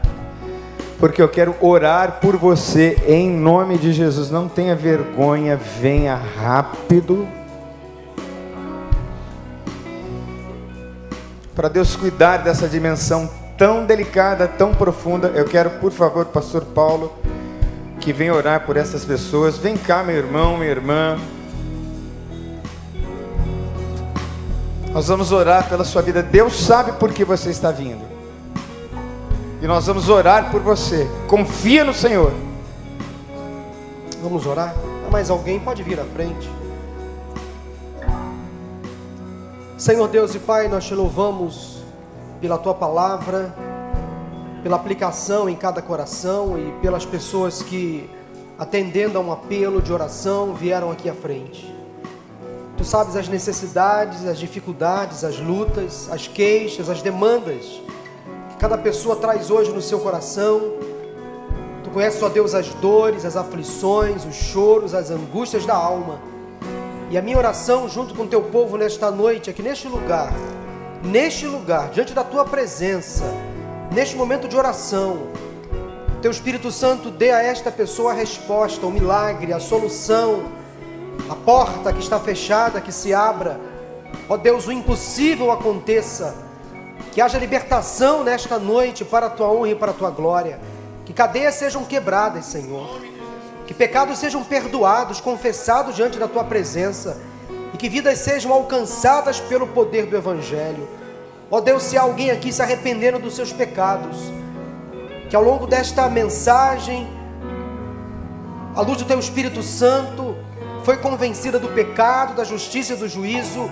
[0.99, 4.29] porque eu quero orar por você em nome de Jesus.
[4.29, 7.27] Não tenha vergonha, venha rápido.
[11.59, 17.11] Para Deus cuidar dessa dimensão tão delicada, tão profunda, eu quero, por favor, Pastor Paulo,
[17.99, 19.57] que venha orar por essas pessoas.
[19.57, 21.19] Vem cá, meu irmão, minha irmã.
[24.93, 26.23] Nós vamos orar pela sua vida.
[26.23, 28.05] Deus sabe por que você está vindo.
[29.61, 31.11] E nós vamos orar por você.
[31.27, 32.31] Confia no Senhor.
[34.23, 34.73] Vamos orar?
[35.11, 35.59] Mais alguém?
[35.59, 36.58] Pode vir à frente.
[39.79, 41.77] Senhor Deus e Pai, nós te louvamos
[42.41, 43.55] pela tua palavra,
[44.61, 48.09] pela aplicação em cada coração e pelas pessoas que,
[48.57, 51.73] atendendo a um apelo de oração, vieram aqui à frente.
[52.75, 57.81] Tu sabes as necessidades, as dificuldades, as lutas, as queixas, as demandas
[58.49, 60.73] que cada pessoa traz hoje no seu coração.
[61.85, 66.19] Tu conheces, ó Deus, as dores, as aflições, os choros, as angústias da alma.
[67.09, 70.31] E a minha oração junto com o teu povo nesta noite, aqui neste lugar,
[71.03, 73.23] neste lugar, diante da tua presença,
[73.91, 75.27] neste momento de oração,
[76.21, 80.43] teu Espírito Santo dê a esta pessoa a resposta, o milagre, a solução,
[81.29, 83.59] a porta que está fechada, que se abra.
[84.27, 86.35] Ó Deus, o impossível aconteça.
[87.11, 90.59] Que haja libertação nesta noite para a tua honra e para a tua glória.
[91.05, 93.08] Que cadeias sejam quebradas, Senhor.
[93.69, 97.21] Que pecados sejam perdoados, confessados diante da tua presença.
[97.71, 100.89] E que vidas sejam alcançadas pelo poder do Evangelho.
[101.51, 104.17] Ó Deus, se há alguém aqui se arrependendo dos seus pecados,
[105.29, 107.07] que ao longo desta mensagem,
[108.75, 110.35] a luz do teu Espírito Santo,
[110.83, 113.69] foi convencida do pecado, da justiça e do juízo.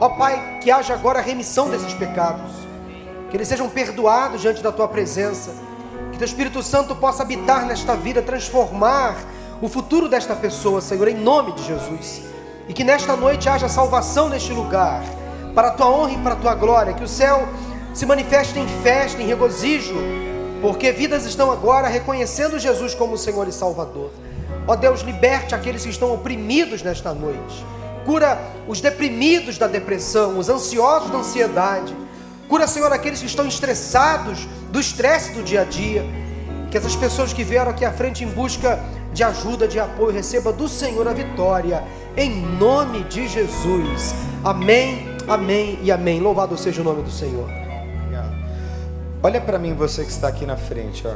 [0.00, 2.52] Ó Pai, que haja agora remissão desses pecados,
[3.30, 5.52] que eles sejam perdoados diante da tua presença,
[6.16, 9.18] que teu Espírito Santo possa habitar nesta vida, transformar
[9.60, 12.22] o futuro desta pessoa, Senhor, em nome de Jesus.
[12.66, 15.04] E que nesta noite haja salvação neste lugar,
[15.54, 17.46] para a tua honra e para a tua glória, que o céu
[17.92, 19.94] se manifeste em festa, em regozijo,
[20.62, 24.10] porque vidas estão agora reconhecendo Jesus como Senhor e Salvador.
[24.66, 27.62] Ó Deus, liberte aqueles que estão oprimidos nesta noite.
[28.06, 31.94] Cura os deprimidos da depressão, os ansiosos da ansiedade.
[32.48, 36.04] Cura, Senhor, aqueles que estão estressados do estresse do dia a dia.
[36.70, 38.78] Que essas pessoas que vieram aqui à frente em busca
[39.12, 41.82] de ajuda, de apoio, receba do Senhor a vitória.
[42.16, 44.14] Em nome de Jesus.
[44.44, 46.20] Amém, amém e amém.
[46.20, 47.48] Louvado seja o nome do Senhor.
[47.48, 48.36] Obrigado.
[49.22, 51.14] Olha para mim, você que está aqui na frente, ó.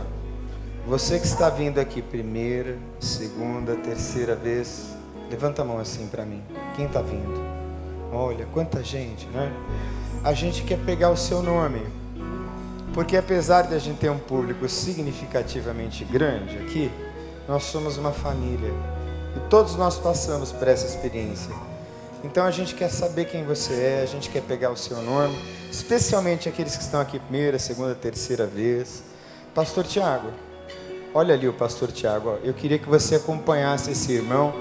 [0.87, 4.97] Você que está vindo aqui primeira, segunda, terceira vez,
[5.31, 6.43] levanta a mão assim para mim.
[6.75, 7.41] Quem está vindo?
[8.13, 9.53] Olha, quanta gente, né?
[10.23, 11.81] A gente quer pegar o seu nome,
[12.93, 16.91] porque apesar de a gente ter um público significativamente grande aqui,
[17.49, 18.71] nós somos uma família.
[19.35, 21.55] E todos nós passamos por essa experiência.
[22.23, 25.35] Então a gente quer saber quem você é, a gente quer pegar o seu nome,
[25.71, 29.03] especialmente aqueles que estão aqui primeira, segunda, terceira vez.
[29.55, 30.29] Pastor Tiago,
[31.15, 34.53] olha ali o pastor Tiago, eu queria que você acompanhasse esse irmão,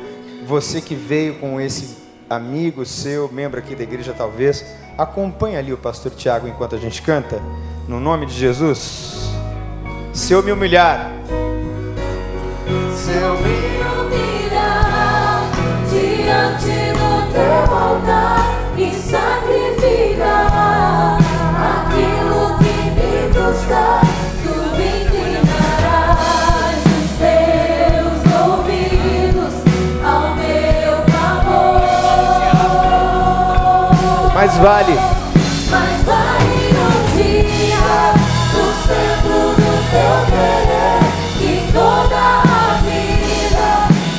[0.48, 1.98] você que veio com esse
[2.30, 4.64] amigo seu, membro aqui da igreja talvez,
[4.98, 7.42] acompanha ali o pastor Tiago enquanto a gente canta.
[7.88, 9.32] no nome de Jesus.
[10.14, 11.12] Se eu me humilhar,
[12.94, 15.50] Se eu me humilhar
[15.90, 17.69] diante do teu
[34.50, 34.96] mais vale
[35.70, 38.14] Mas vale um dia
[38.54, 41.02] no centro do teu querer
[41.38, 43.70] que toda a vida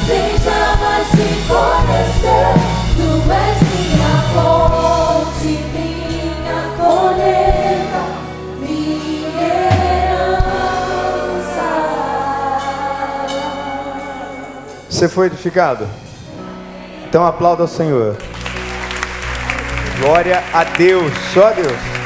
[0.06, 2.54] seja mais te conhecer.
[2.96, 8.02] Tu és minha fonte, minha colheita,
[8.60, 9.42] minha
[10.12, 11.68] herança.
[14.88, 15.88] Você foi edificado?
[17.08, 18.16] Então aplauda ao Senhor.
[20.00, 21.99] Glória a Deus, só Deus.